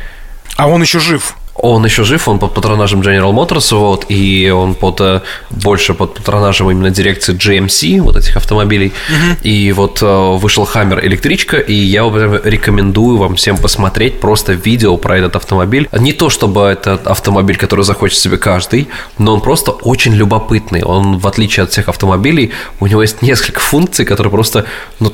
А 0.57 0.69
он 0.69 0.83
еще 0.83 1.01
жив? 1.01 1.37
Он 1.55 1.85
еще 1.85 2.03
жив, 2.03 2.29
он 2.29 2.38
под 2.38 2.55
патронажем 2.55 3.03
General 3.03 3.31
Motors, 3.31 3.77
вот, 3.77 4.07
и 4.09 4.51
он 4.51 4.75
под, 4.75 5.01
э, 5.03 5.21
больше 5.51 5.93
под 5.93 6.15
патронажем 6.15 6.71
именно 6.71 6.91
дирекции 6.91 7.35
GMC, 7.35 8.01
вот 8.01 8.17
этих 8.17 8.37
автомобилей. 8.37 8.87
Угу. 8.87 9.37
И 9.43 9.73
вот 9.73 10.03
э, 10.03 10.37
вышел 10.38 10.65
Хаммер 10.65 11.05
электричка, 11.05 11.59
и 11.59 11.75
я 11.75 12.05
рекомендую 12.45 13.19
вам 13.19 13.35
всем 13.35 13.59
посмотреть 13.59 14.19
просто 14.19 14.55
видео 14.55 14.97
про 14.97 15.19
этот 15.19 15.37
автомобиль. 15.37 15.91
Не 15.93 16.15
то, 16.15 16.31
чтобы 16.31 16.62
это 16.62 16.95
автомобиль, 17.05 17.59
который 17.59 17.85
захочет 17.85 18.19
себе 18.19 18.38
каждый, 18.38 18.88
но 19.19 19.35
он 19.35 19.43
просто 19.43 19.73
очень 19.73 20.15
любопытный. 20.15 20.83
Он, 20.83 21.19
в 21.19 21.27
отличие 21.27 21.65
от 21.65 21.71
всех 21.71 21.91
автомобилей, 21.91 22.53
у 22.81 22.87
него 22.87 23.03
есть 23.03 23.21
несколько 23.21 23.61
функций, 23.61 24.07
которые 24.07 24.31
просто, 24.31 24.65
ну, 25.01 25.12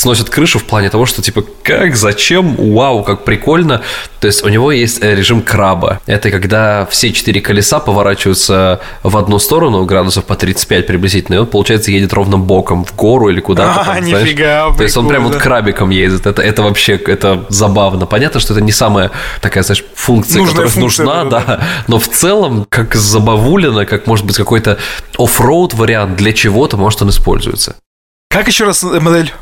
сносит 0.00 0.30
крышу 0.30 0.58
в 0.58 0.64
плане 0.64 0.88
того, 0.90 1.06
что 1.06 1.22
типа 1.22 1.44
как, 1.62 1.94
зачем, 1.94 2.56
вау, 2.74 3.04
как 3.04 3.24
прикольно. 3.24 3.82
То 4.20 4.26
есть 4.26 4.42
у 4.44 4.48
него 4.48 4.72
есть 4.72 5.02
э, 5.02 5.14
режим 5.14 5.42
краба. 5.42 6.00
Это 6.06 6.30
когда 6.30 6.86
все 6.86 7.12
четыре 7.12 7.40
колеса 7.40 7.80
поворачиваются 7.80 8.80
в 9.02 9.16
одну 9.16 9.38
сторону, 9.38 9.84
градусов 9.84 10.24
по 10.24 10.36
35 10.36 10.86
приблизительно, 10.86 11.36
и 11.36 11.38
он, 11.38 11.46
получается, 11.46 11.90
едет 11.90 12.12
ровно 12.12 12.38
боком 12.38 12.84
в 12.84 12.94
гору 12.96 13.28
или 13.28 13.40
куда-то. 13.40 13.80
А, 13.80 13.84
там, 13.84 14.04
нифига, 14.04 14.62
знаешь. 14.62 14.76
То 14.76 14.82
есть 14.82 14.96
он 14.96 15.08
прям 15.08 15.24
вот 15.24 15.36
крабиком 15.36 15.90
ездит. 15.90 16.26
Это, 16.26 16.42
это 16.42 16.62
вообще, 16.62 16.96
это 16.96 17.44
забавно. 17.50 18.06
Понятно, 18.06 18.40
что 18.40 18.54
это 18.54 18.62
не 18.62 18.72
самая 18.72 19.10
такая, 19.40 19.62
знаешь, 19.62 19.84
функция, 19.94 20.38
Нужная 20.38 20.66
которая 20.66 20.70
функция, 20.70 21.04
нужна, 21.04 21.24
да, 21.24 21.44
да, 21.46 21.60
но 21.88 21.98
в 21.98 22.08
целом, 22.08 22.66
как 22.68 22.94
забавулина, 22.94 23.84
как 23.84 24.06
может 24.06 24.24
быть 24.24 24.36
какой-то 24.36 24.78
оффроуд 25.18 25.74
вариант 25.74 26.16
для 26.16 26.32
чего-то, 26.32 26.76
может 26.76 27.02
он 27.02 27.10
используется. 27.10 27.76
Как 28.30 28.48
еще 28.48 28.64
раз 28.64 28.82
модель? 28.82 29.32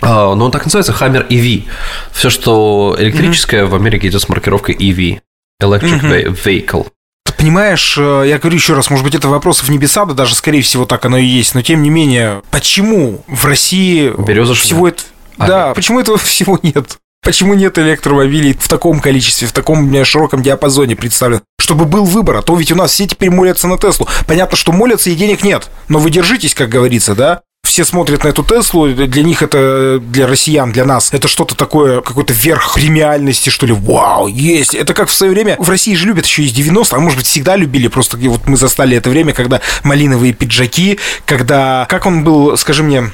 А, 0.00 0.34
ну, 0.34 0.46
он 0.46 0.50
так 0.50 0.64
называется 0.64 0.92
Hammer 0.92 1.26
EV. 1.28 1.64
Все, 2.12 2.30
что 2.30 2.96
электрическое, 2.98 3.64
mm-hmm. 3.64 3.68
в 3.68 3.74
Америке 3.74 4.08
идет 4.08 4.22
с 4.22 4.28
маркировкой 4.28 4.74
EV. 4.74 5.20
Electric 5.62 6.00
mm-hmm. 6.02 6.42
Vehicle. 6.44 6.86
Ты 7.24 7.32
понимаешь, 7.32 7.96
э, 7.98 8.24
я 8.26 8.38
говорю 8.38 8.56
еще 8.56 8.74
раз, 8.74 8.90
может 8.90 9.04
быть, 9.04 9.14
это 9.14 9.28
вопрос 9.28 9.62
в 9.62 9.70
небеса, 9.70 10.04
да 10.04 10.14
даже, 10.14 10.34
скорее 10.34 10.62
всего, 10.62 10.86
так 10.86 11.04
оно 11.04 11.18
и 11.18 11.24
есть, 11.24 11.54
но 11.54 11.62
тем 11.62 11.82
не 11.82 11.90
менее, 11.90 12.42
почему 12.50 13.24
в 13.26 13.44
России 13.44 14.12
Береза 14.16 14.54
всего 14.54 14.88
это... 14.88 15.02
А, 15.36 15.46
да, 15.46 15.66
нет. 15.66 15.74
почему 15.74 16.00
этого 16.00 16.16
всего 16.18 16.58
нет? 16.62 16.98
Почему 17.22 17.54
нет 17.54 17.76
электромобилей 17.78 18.54
в 18.54 18.68
таком 18.68 19.00
количестве, 19.00 19.48
в 19.48 19.52
таком 19.52 20.04
широком 20.04 20.42
диапазоне 20.42 20.96
представлен? 20.96 21.42
Чтобы 21.60 21.84
был 21.84 22.04
выбор, 22.04 22.36
а 22.36 22.42
то 22.42 22.56
ведь 22.56 22.72
у 22.72 22.76
нас 22.76 22.92
все 22.92 23.06
теперь 23.06 23.30
молятся 23.30 23.66
на 23.66 23.76
Теслу. 23.76 24.08
Понятно, 24.26 24.56
что 24.56 24.72
молятся 24.72 25.10
и 25.10 25.14
денег 25.14 25.42
нет, 25.42 25.68
но 25.88 25.98
вы 25.98 26.10
держитесь, 26.10 26.54
как 26.54 26.68
говорится, 26.68 27.14
да? 27.14 27.42
Все 27.68 27.84
смотрят 27.84 28.24
на 28.24 28.28
эту 28.28 28.42
Теслу, 28.42 28.88
для 28.88 29.22
них 29.22 29.42
это, 29.42 30.00
для 30.00 30.26
россиян, 30.26 30.72
для 30.72 30.84
нас, 30.84 31.12
это 31.12 31.28
что-то 31.28 31.54
такое, 31.54 32.00
какой-то 32.00 32.32
верх 32.32 32.74
премиальности, 32.74 33.50
что 33.50 33.66
ли, 33.66 33.72
вау, 33.72 34.26
есть. 34.26 34.74
Это 34.74 34.94
как 34.94 35.08
в 35.08 35.14
свое 35.14 35.32
время, 35.32 35.56
в 35.58 35.68
России 35.68 35.94
же 35.94 36.06
любят 36.06 36.26
еще 36.26 36.42
из 36.42 36.52
90 36.52 36.96
а 36.96 37.00
может 37.00 37.18
быть 37.18 37.26
всегда 37.26 37.56
любили, 37.56 37.88
просто 37.88 38.16
вот 38.16 38.46
мы 38.46 38.56
застали 38.56 38.96
это 38.96 39.10
время, 39.10 39.32
когда 39.32 39.60
малиновые 39.84 40.32
пиджаки, 40.32 40.98
когда, 41.24 41.86
как 41.88 42.06
он 42.06 42.24
был, 42.24 42.56
скажи 42.56 42.82
мне, 42.82 43.10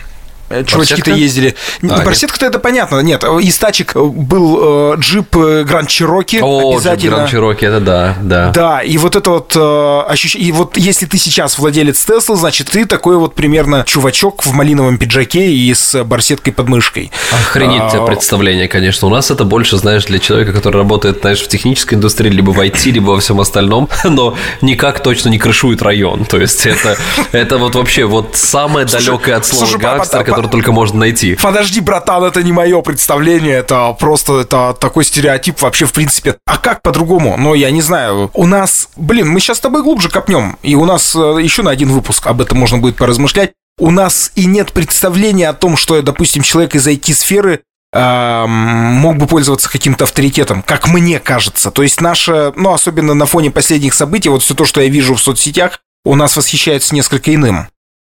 чувачки-то 0.66 1.10
ездили. 1.10 1.54
А, 1.82 2.02
Барсетка-то 2.02 2.46
это 2.46 2.58
понятно. 2.58 3.00
Нет, 3.00 3.24
из 3.24 3.58
тачек 3.58 3.94
был 3.94 4.94
э, 4.94 4.96
джип 4.98 5.36
Гранд 5.36 5.88
Чироки. 5.88 6.40
О, 6.42 6.74
обязательно. 6.74 7.16
Гранд 7.16 7.30
Чироки, 7.30 7.64
это 7.64 7.80
да, 7.80 8.16
да. 8.22 8.50
Да, 8.50 8.80
и 8.80 8.96
вот 8.98 9.16
это 9.16 9.30
вот 9.30 9.52
э, 9.56 10.10
ощущение. 10.10 10.48
И 10.48 10.52
вот 10.52 10.76
если 10.76 11.06
ты 11.06 11.18
сейчас 11.18 11.58
владелец 11.58 12.04
Тесла, 12.04 12.36
значит, 12.36 12.70
ты 12.70 12.84
такой 12.86 13.16
вот 13.16 13.34
примерно 13.34 13.84
чувачок 13.86 14.44
в 14.44 14.52
малиновом 14.52 14.98
пиджаке 14.98 15.52
и 15.52 15.72
с 15.72 16.02
барсеткой 16.04 16.52
под 16.52 16.68
мышкой. 16.68 17.10
Охренеть 17.32 17.94
а, 17.94 18.04
представление, 18.04 18.68
конечно. 18.68 19.08
У 19.08 19.10
нас 19.10 19.30
это 19.30 19.44
больше, 19.44 19.76
знаешь, 19.76 20.04
для 20.04 20.18
человека, 20.18 20.52
который 20.52 20.78
работает, 20.78 21.20
знаешь, 21.20 21.40
в 21.40 21.48
технической 21.48 21.96
индустрии, 21.96 22.30
либо 22.30 22.50
в 22.50 22.60
IT, 22.60 22.90
либо 22.90 23.10
во 23.10 23.20
всем 23.20 23.40
остальном, 23.40 23.88
но 24.04 24.36
никак 24.60 25.02
точно 25.02 25.28
не 25.28 25.38
крышует 25.38 25.82
район. 25.82 26.24
То 26.24 26.38
есть 26.38 26.66
это, 26.66 26.96
это 27.32 27.58
вот 27.58 27.74
вообще 27.74 28.04
вот 28.04 28.36
самое 28.36 28.86
далекое 28.86 29.36
от 29.36 29.46
слова 29.46 29.76
гангстер, 29.78 30.24
который 30.24 30.43
только 30.48 30.72
можно 30.72 31.00
найти. 31.00 31.36
Подожди, 31.40 31.80
братан, 31.80 32.24
это 32.24 32.42
не 32.42 32.52
мое 32.52 32.80
представление, 32.82 33.58
это 33.58 33.94
просто 33.98 34.40
это 34.40 34.76
такой 34.78 35.04
стереотип 35.04 35.60
вообще 35.60 35.86
в 35.86 35.92
принципе. 35.92 36.36
А 36.46 36.58
как 36.58 36.82
по-другому? 36.82 37.36
Ну, 37.36 37.54
я 37.54 37.70
не 37.70 37.82
знаю. 37.82 38.30
У 38.34 38.46
нас, 38.46 38.88
блин, 38.96 39.28
мы 39.28 39.40
сейчас 39.40 39.58
с 39.58 39.60
тобой 39.60 39.82
глубже 39.82 40.08
копнем, 40.08 40.58
и 40.62 40.74
у 40.74 40.84
нас 40.84 41.14
э, 41.14 41.38
еще 41.40 41.62
на 41.62 41.70
один 41.70 41.90
выпуск 41.90 42.26
об 42.26 42.40
этом 42.40 42.58
можно 42.58 42.78
будет 42.78 42.96
поразмышлять. 42.96 43.52
У 43.78 43.90
нас 43.90 44.30
и 44.36 44.46
нет 44.46 44.72
представления 44.72 45.48
о 45.48 45.52
том, 45.52 45.76
что, 45.76 46.00
допустим, 46.00 46.42
человек 46.42 46.74
из 46.76 46.86
IT-сферы 46.86 47.62
мог 47.94 49.16
бы 49.18 49.26
пользоваться 49.28 49.70
каким-то 49.70 50.04
авторитетом, 50.04 50.62
как 50.62 50.88
мне 50.88 51.20
кажется. 51.20 51.70
То 51.70 51.84
есть 51.84 52.00
наше, 52.00 52.52
ну, 52.56 52.72
особенно 52.72 53.14
на 53.14 53.24
фоне 53.24 53.52
последних 53.52 53.94
событий, 53.94 54.30
вот 54.30 54.42
все 54.42 54.54
то, 54.54 54.64
что 54.64 54.80
я 54.80 54.88
вижу 54.88 55.14
в 55.14 55.20
соцсетях, 55.20 55.78
у 56.04 56.16
нас 56.16 56.36
восхищается 56.36 56.94
несколько 56.94 57.32
иным. 57.32 57.68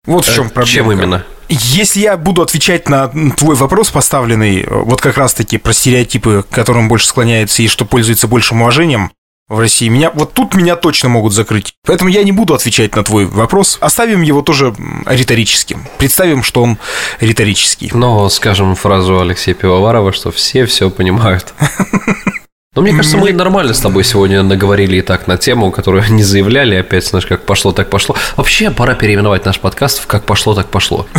Вот 0.06 0.24
в 0.24 0.34
чем 0.34 0.46
э, 0.48 0.50
проблема. 0.50 0.66
Чем 0.66 0.92
именно? 0.92 1.24
Если 1.48 2.00
я 2.00 2.16
буду 2.16 2.42
отвечать 2.42 2.88
на 2.88 3.08
твой 3.36 3.54
вопрос 3.54 3.90
поставленный, 3.90 4.66
вот 4.68 5.00
как 5.00 5.16
раз-таки 5.16 5.58
про 5.58 5.72
стереотипы, 5.72 6.44
к 6.48 6.52
которым 6.52 6.88
больше 6.88 7.06
склоняется 7.06 7.62
и 7.62 7.68
что 7.68 7.84
пользуется 7.84 8.26
большим 8.26 8.62
уважением 8.62 9.12
в 9.48 9.60
России, 9.60 9.88
меня 9.88 10.10
вот 10.10 10.32
тут 10.32 10.54
меня 10.54 10.76
точно 10.76 11.08
могут 11.08 11.32
закрыть. 11.32 11.74
Поэтому 11.86 12.10
я 12.10 12.24
не 12.24 12.32
буду 12.32 12.54
отвечать 12.54 12.96
на 12.96 13.04
твой 13.04 13.26
вопрос. 13.26 13.78
Оставим 13.80 14.22
его 14.22 14.42
тоже 14.42 14.74
риторическим. 15.06 15.86
Представим, 15.98 16.42
что 16.42 16.62
он 16.62 16.78
риторический. 17.20 17.90
Но 17.92 18.28
скажем 18.28 18.74
фразу 18.74 19.20
Алексея 19.20 19.54
Пивоварова, 19.54 20.12
что 20.12 20.32
все 20.32 20.66
все 20.66 20.90
понимают. 20.90 21.54
Но 22.74 22.80
мне 22.80 22.92
кажется, 22.92 23.18
мы 23.18 23.34
нормально 23.34 23.74
с 23.74 23.80
тобой 23.80 24.02
сегодня 24.02 24.42
наговорили 24.42 24.96
и 24.96 25.02
так 25.02 25.26
на 25.26 25.36
тему, 25.36 25.70
которую 25.70 26.04
не 26.10 26.22
заявляли. 26.22 26.76
Опять, 26.76 27.06
знаешь, 27.06 27.26
как 27.26 27.44
пошло, 27.44 27.72
так 27.72 27.90
пошло. 27.90 28.16
Вообще, 28.36 28.70
пора 28.70 28.94
переименовать 28.94 29.44
наш 29.44 29.60
подкаст 29.60 30.02
в 30.02 30.06
«Как 30.06 30.24
пошло, 30.24 30.54
так 30.54 30.68
пошло». 30.68 31.06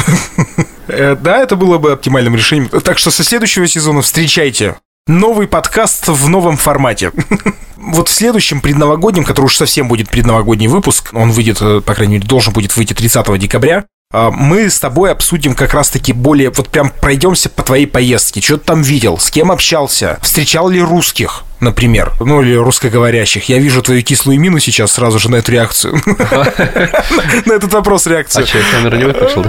Э, 0.85 1.15
да, 1.15 1.37
это 1.37 1.55
было 1.55 1.77
бы 1.77 1.93
оптимальным 1.93 2.35
решением. 2.35 2.67
Так 2.67 2.97
что 2.97 3.09
со 3.09 3.23
следующего 3.23 3.65
сезона 3.67 4.01
встречайте 4.01 4.75
новый 5.07 5.47
подкаст 5.47 6.09
в 6.09 6.29
новом 6.29 6.57
формате. 6.57 7.11
Вот 7.77 8.07
в 8.07 8.13
следующем 8.13 8.61
предновогоднем, 8.61 9.25
который 9.25 9.45
уж 9.45 9.57
совсем 9.57 9.89
будет 9.89 10.09
предновогодний 10.09 10.67
выпуск, 10.67 11.09
он 11.13 11.31
выйдет, 11.31 11.61
э, 11.61 11.81
по 11.81 11.95
крайней 11.95 12.15
мере, 12.15 12.27
должен 12.27 12.53
будет 12.53 12.75
выйти 12.77 12.93
30 12.93 13.37
декабря, 13.37 13.85
мы 14.13 14.69
с 14.69 14.79
тобой 14.79 15.11
обсудим 15.11 15.55
как 15.55 15.73
раз-таки 15.73 16.13
более, 16.13 16.51
вот 16.51 16.69
прям 16.69 16.91
пройдемся 16.91 17.49
по 17.49 17.63
твоей 17.63 17.87
поездке. 17.87 18.41
Что 18.41 18.57
ты 18.57 18.65
там 18.65 18.81
видел, 18.81 19.17
с 19.17 19.31
кем 19.31 19.51
общался, 19.51 20.19
встречал 20.21 20.69
ли 20.69 20.81
русских, 20.81 21.43
например, 21.59 22.11
ну 22.19 22.41
или 22.41 22.53
русскоговорящих. 22.55 23.49
Я 23.49 23.57
вижу 23.57 23.81
твою 23.81 24.03
кислую 24.03 24.39
мину 24.39 24.59
сейчас 24.59 24.91
сразу 24.91 25.17
же 25.17 25.31
на 25.31 25.37
эту 25.37 25.51
реакцию. 25.51 25.99
На 27.45 27.53
этот 27.53 27.73
вопрос 27.73 28.05
реакцию. 28.05 28.43
А 28.43 28.47
что, 28.47 28.59
камера 28.71 28.95
не 28.97 29.05
выключил, 29.05 29.45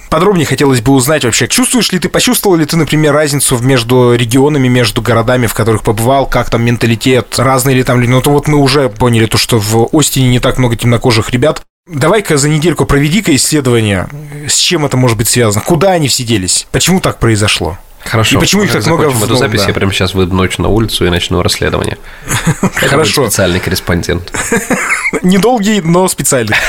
Подробнее 0.10 0.46
хотелось 0.46 0.80
бы 0.80 0.92
узнать 0.92 1.24
вообще, 1.24 1.48
чувствуешь 1.48 1.92
ли 1.92 1.98
ты, 1.98 2.08
почувствовал 2.08 2.56
ли 2.56 2.64
ты, 2.64 2.76
например, 2.76 3.12
разницу 3.12 3.58
между 3.58 4.14
регионами, 4.14 4.68
между 4.68 5.02
городами, 5.02 5.46
в 5.46 5.54
которых 5.54 5.82
побывал, 5.82 6.26
как 6.26 6.50
там 6.50 6.64
менталитет, 6.64 7.38
разные 7.38 7.76
ли 7.76 7.82
там 7.82 8.00
люди. 8.00 8.10
Ну, 8.10 8.20
то 8.22 8.30
вот 8.30 8.48
мы 8.48 8.58
уже 8.58 8.88
поняли 8.88 9.26
то, 9.26 9.38
что 9.38 9.58
в 9.58 9.88
Остине 9.92 10.28
не 10.28 10.40
так 10.40 10.58
много 10.58 10.76
темнокожих 10.76 11.30
ребят, 11.30 11.62
Давай-ка 11.86 12.36
за 12.36 12.50
недельку 12.50 12.84
проведи-ка 12.84 13.34
исследование, 13.34 14.06
с 14.46 14.56
чем 14.56 14.84
это 14.84 14.98
может 14.98 15.16
быть 15.16 15.28
связано, 15.28 15.64
куда 15.64 15.92
они 15.92 16.08
все 16.08 16.24
делись, 16.24 16.66
почему 16.70 17.00
так 17.00 17.18
произошло. 17.18 17.78
Хорошо. 18.04 18.38
И 18.38 18.40
почему 18.40 18.62
их 18.62 18.72
так 18.72 18.86
много 18.86 19.10
в 19.10 19.24
эту 19.24 19.36
запись, 19.36 19.60
да. 19.60 19.68
я 19.68 19.74
прямо 19.74 19.92
сейчас 19.92 20.14
выйду 20.14 20.34
ночью 20.34 20.62
на 20.62 20.68
улицу 20.68 21.06
и 21.06 21.10
начну 21.10 21.42
расследование. 21.42 21.98
Хорошо. 22.74 23.26
специальный 23.26 23.60
корреспондент. 23.60 24.32
Недолгий, 25.22 25.80
но 25.80 26.08
специальный. 26.08 26.56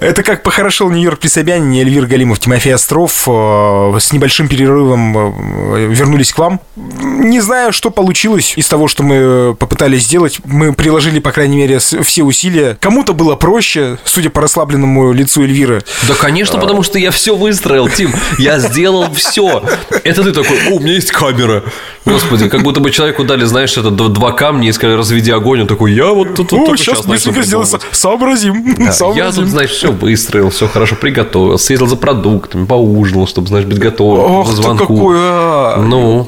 Это 0.00 0.22
как 0.22 0.42
похорошел 0.42 0.88
Нью-Йорк 0.88 1.20
при 1.20 1.28
Собянине, 1.28 1.82
Эльвир 1.82 2.06
Галимов, 2.06 2.38
Тимофей 2.38 2.74
Остров 2.74 3.24
э, 3.26 3.98
с 4.00 4.12
небольшим 4.12 4.48
перерывом 4.48 5.74
э, 5.74 5.86
вернулись 5.88 6.32
к 6.32 6.38
вам. 6.38 6.60
Не 6.76 7.40
знаю, 7.40 7.72
что 7.74 7.90
получилось 7.90 8.54
из 8.56 8.66
того, 8.66 8.88
что 8.88 9.02
мы 9.02 9.54
попытались 9.54 10.04
сделать. 10.04 10.40
Мы 10.44 10.72
приложили, 10.72 11.18
по 11.18 11.32
крайней 11.32 11.58
мере, 11.58 11.78
все 11.80 12.22
усилия. 12.22 12.78
Кому-то 12.80 13.12
было 13.12 13.36
проще, 13.36 13.98
судя 14.04 14.30
по 14.30 14.40
расслабленному 14.40 15.12
лицу 15.12 15.42
Эльвиры. 15.42 15.82
Да, 16.08 16.14
конечно, 16.14 16.58
потому 16.58 16.82
что 16.82 16.98
я 16.98 17.10
все 17.10 17.36
выстроил, 17.36 17.88
Тим. 17.88 18.14
Я 18.38 18.58
сделал 18.58 19.12
все. 19.12 19.59
Это 20.04 20.22
ты 20.22 20.32
такой, 20.32 20.58
о, 20.68 20.76
у 20.76 20.80
меня 20.80 20.94
есть 20.94 21.10
камера. 21.10 21.62
Господи, 22.04 22.48
как 22.48 22.62
будто 22.62 22.80
бы 22.80 22.90
человеку 22.90 23.24
дали, 23.24 23.44
знаешь, 23.44 23.76
это 23.76 23.90
два 23.90 24.32
камня 24.32 24.68
и 24.68 24.72
сказали, 24.72 24.96
разведи 24.96 25.30
огонь. 25.30 25.62
Он 25.62 25.66
такой, 25.66 25.92
я 25.92 26.06
вот 26.06 26.34
тут, 26.34 26.48
тут 26.48 26.78
сейчас 26.78 27.04
быстренько 27.04 27.42
сделаю, 27.42 27.66
сообразим. 27.92 28.76
Я 29.14 29.30
тут, 29.32 29.48
знаешь, 29.48 29.70
все 29.70 29.92
выстроил, 29.92 30.50
все 30.50 30.68
хорошо 30.68 30.96
приготовил, 30.96 31.58
съездил 31.58 31.86
за 31.86 31.96
продуктами, 31.96 32.66
поужинал, 32.66 33.26
чтобы, 33.26 33.48
знаешь, 33.48 33.66
быть 33.66 33.78
готовым 33.78 34.44
к 34.44 34.48
звонку. 34.48 34.86
какой, 34.86 35.16
а, 35.18 35.76
ну. 35.76 36.26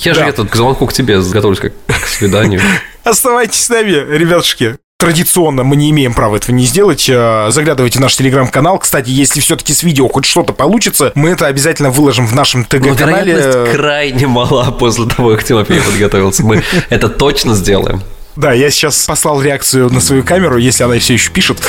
Я 0.00 0.14
же 0.14 0.20
этот 0.20 0.50
к 0.50 0.56
звонку 0.56 0.86
к 0.86 0.92
тебе 0.92 1.20
готовлюсь 1.20 1.60
как 1.60 1.72
к 1.86 2.06
свиданию. 2.06 2.60
Оставайтесь 3.04 3.64
с 3.64 3.68
нами, 3.68 3.90
ребятушки. 3.90 4.76
Традиционно 5.00 5.64
мы 5.64 5.76
не 5.76 5.90
имеем 5.90 6.12
права 6.12 6.36
этого 6.36 6.54
не 6.54 6.66
сделать. 6.66 7.08
Э, 7.08 7.46
заглядывайте 7.50 7.98
в 7.98 8.02
наш 8.02 8.16
телеграм-канал. 8.16 8.78
Кстати, 8.78 9.08
если 9.08 9.40
все-таки 9.40 9.72
с 9.72 9.82
видео 9.82 10.08
хоть 10.08 10.26
что-то 10.26 10.52
получится, 10.52 11.10
мы 11.14 11.30
это 11.30 11.46
обязательно 11.46 11.90
выложим 11.90 12.26
в 12.26 12.34
нашем 12.34 12.64
ТГ-канале. 12.64 13.66
Крайне 13.72 14.26
мала 14.26 14.70
после 14.70 15.06
того, 15.06 15.30
как 15.30 15.44
Тимофей 15.44 15.80
подготовился. 15.80 16.44
Мы 16.44 16.62
это 16.90 17.08
точно 17.08 17.54
сделаем. 17.54 18.02
Да, 18.36 18.52
я 18.52 18.70
сейчас 18.70 19.06
послал 19.06 19.42
реакцию 19.42 19.90
на 19.90 20.00
свою 20.00 20.22
камеру, 20.22 20.56
если 20.56 20.84
она 20.84 20.98
все 20.98 21.14
еще 21.14 21.30
пишет. 21.30 21.60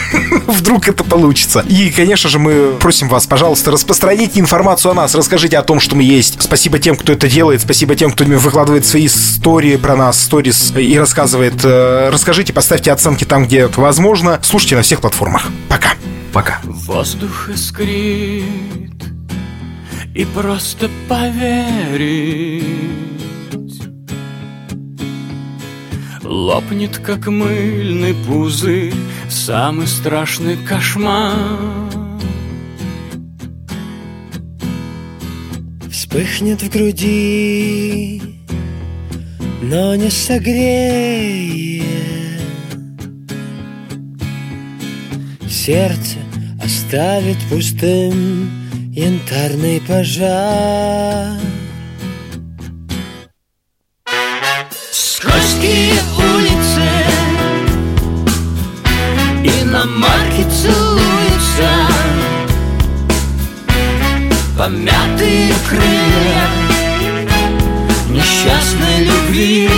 Вдруг 0.46 0.88
это 0.88 1.04
получится. 1.04 1.64
И, 1.68 1.90
конечно 1.90 2.30
же, 2.30 2.38
мы 2.38 2.72
просим 2.80 3.08
вас, 3.08 3.26
пожалуйста, 3.26 3.70
распространите 3.70 4.40
информацию 4.40 4.92
о 4.92 4.94
нас, 4.94 5.14
расскажите 5.14 5.58
о 5.58 5.62
том, 5.62 5.80
что 5.80 5.96
мы 5.96 6.02
есть. 6.02 6.42
Спасибо 6.42 6.78
тем, 6.78 6.96
кто 6.96 7.12
это 7.12 7.28
делает, 7.28 7.60
спасибо 7.60 7.94
тем, 7.94 8.10
кто 8.10 8.24
выкладывает 8.24 8.86
свои 8.86 9.06
истории 9.06 9.76
про 9.76 9.96
нас, 9.96 10.22
сторис 10.22 10.72
и 10.76 10.98
рассказывает. 10.98 11.64
Э, 11.64 12.10
расскажите, 12.10 12.52
поставьте 12.52 12.92
оценки 12.92 13.24
там, 13.24 13.46
где 13.46 13.60
это 13.60 13.80
возможно. 13.80 14.38
Слушайте 14.42 14.76
на 14.76 14.82
всех 14.82 15.00
платформах. 15.00 15.48
Пока. 15.68 15.92
Пока. 16.32 16.60
Воздух 16.64 17.48
искрит, 17.48 18.44
и 20.14 20.24
просто 20.24 20.90
поверить 21.08 23.07
Лопнет, 26.38 26.98
как 26.98 27.26
мыльный 27.26 28.14
пузырь, 28.14 28.94
самый 29.28 29.88
страшный 29.88 30.56
кошмар. 30.56 31.34
Вспыхнет 35.90 36.62
в 36.62 36.70
груди, 36.70 38.22
но 39.62 39.96
не 39.96 40.10
согреет. 40.10 41.82
Сердце 45.50 46.18
оставит 46.62 47.38
пустым 47.50 48.48
янтарный 48.92 49.80
пожар. 49.80 51.36
крылья 65.78 66.42
Несчастной 68.10 69.04
любви. 69.04 69.70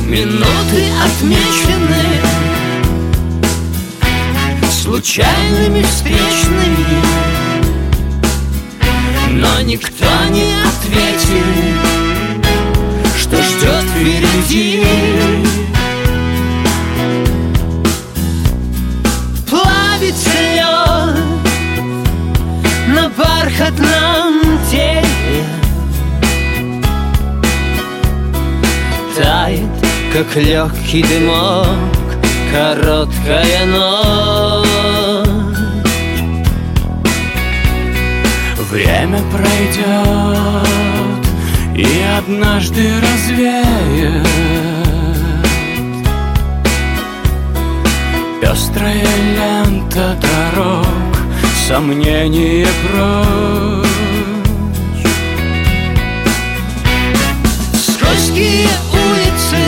Минуты 0.00 0.84
отмечены 1.02 2.04
Случайными 4.70 5.82
встречными 5.82 7.02
Но 9.30 9.60
никто 9.62 10.04
не 10.30 10.52
ответит, 10.68 11.80
Что 13.16 13.42
ждет 13.42 13.84
впереди. 13.94 14.84
Бархатном 23.62 24.58
теле 24.70 25.44
Тает, 29.16 29.70
как 30.12 30.36
легкий 30.36 31.02
дымок, 31.02 31.66
короткая 32.50 33.66
ночь. 33.66 34.66
Время 38.70 39.20
пройдет 39.30 40.66
и 41.76 41.86
однажды 42.18 42.90
развеет. 43.00 44.26
Пестрая 48.40 49.14
лента 49.36 50.16
дорог, 50.22 51.01
сомнения 51.66 52.66
прочь. 52.82 53.92
Скользкие 57.74 58.68
улицы 58.92 59.62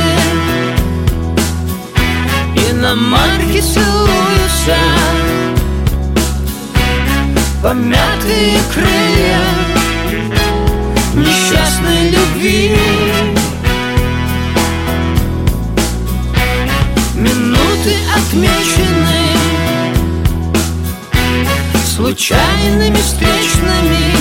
Иномарки 2.71 3.61
целуются 3.61 4.77
Помятые 7.63 8.59
крылья 8.73 9.41
Несчастной 11.15 12.11
любви 12.11 12.77
Случайными 22.17 22.95
встречными. 22.95 24.15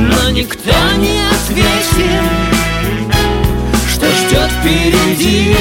Но 0.00 0.30
никто 0.30 0.72
не 0.98 1.20
ответил 1.30 2.24
Что 3.88 4.06
ждет 4.06 4.50
впереди. 4.50 5.54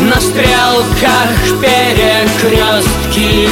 На 0.00 0.20
стрелках 0.20 1.60
перекрестки 1.62 3.48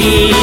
плоский 0.00 0.34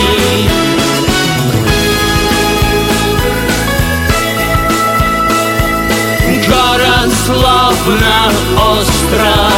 Город 6.48 7.14
словно 7.26 8.32
остров 8.56 9.54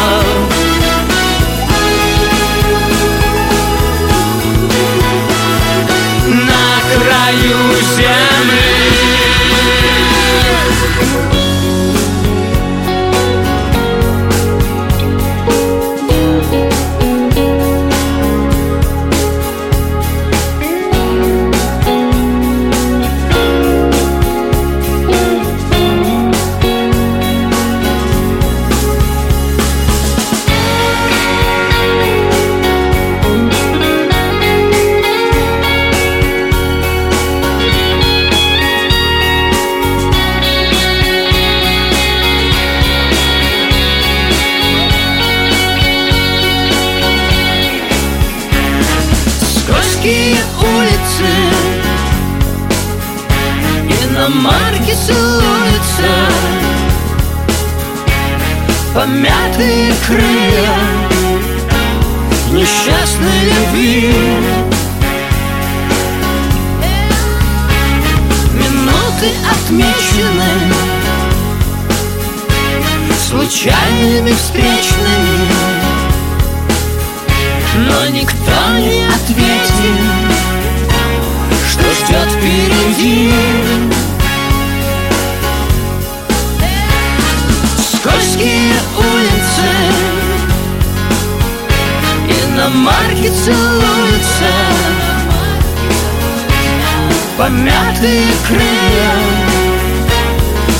на 6.28 6.80
краю 6.94 7.58
земли. 7.96 8.29
Случайными 73.70 74.32
встречными 74.32 75.50
но 77.78 78.06
никто 78.08 78.78
не 78.80 79.06
ответил, 79.06 79.96
что 81.70 81.84
ждет 81.94 82.30
впереди. 82.32 83.32
Скользкие 87.78 88.74
улицы, 88.98 89.70
иномарки 92.28 93.30
целуются, 93.30 94.52
помятые 97.38 98.26
крылья 98.48 99.60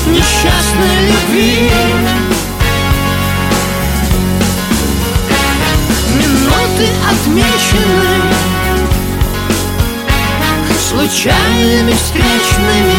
несчастной 0.06 1.06
любви. 1.06 1.70
Минуты 6.80 6.92
отмечены 7.10 8.22
Случайными 10.88 11.92
встречными 11.92 12.94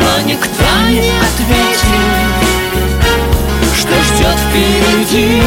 Но 0.00 0.26
никто 0.26 0.64
не 0.88 1.12
ответил 1.20 2.00
Что 3.74 3.94
ждет 4.02 4.38
впереди 4.50 5.42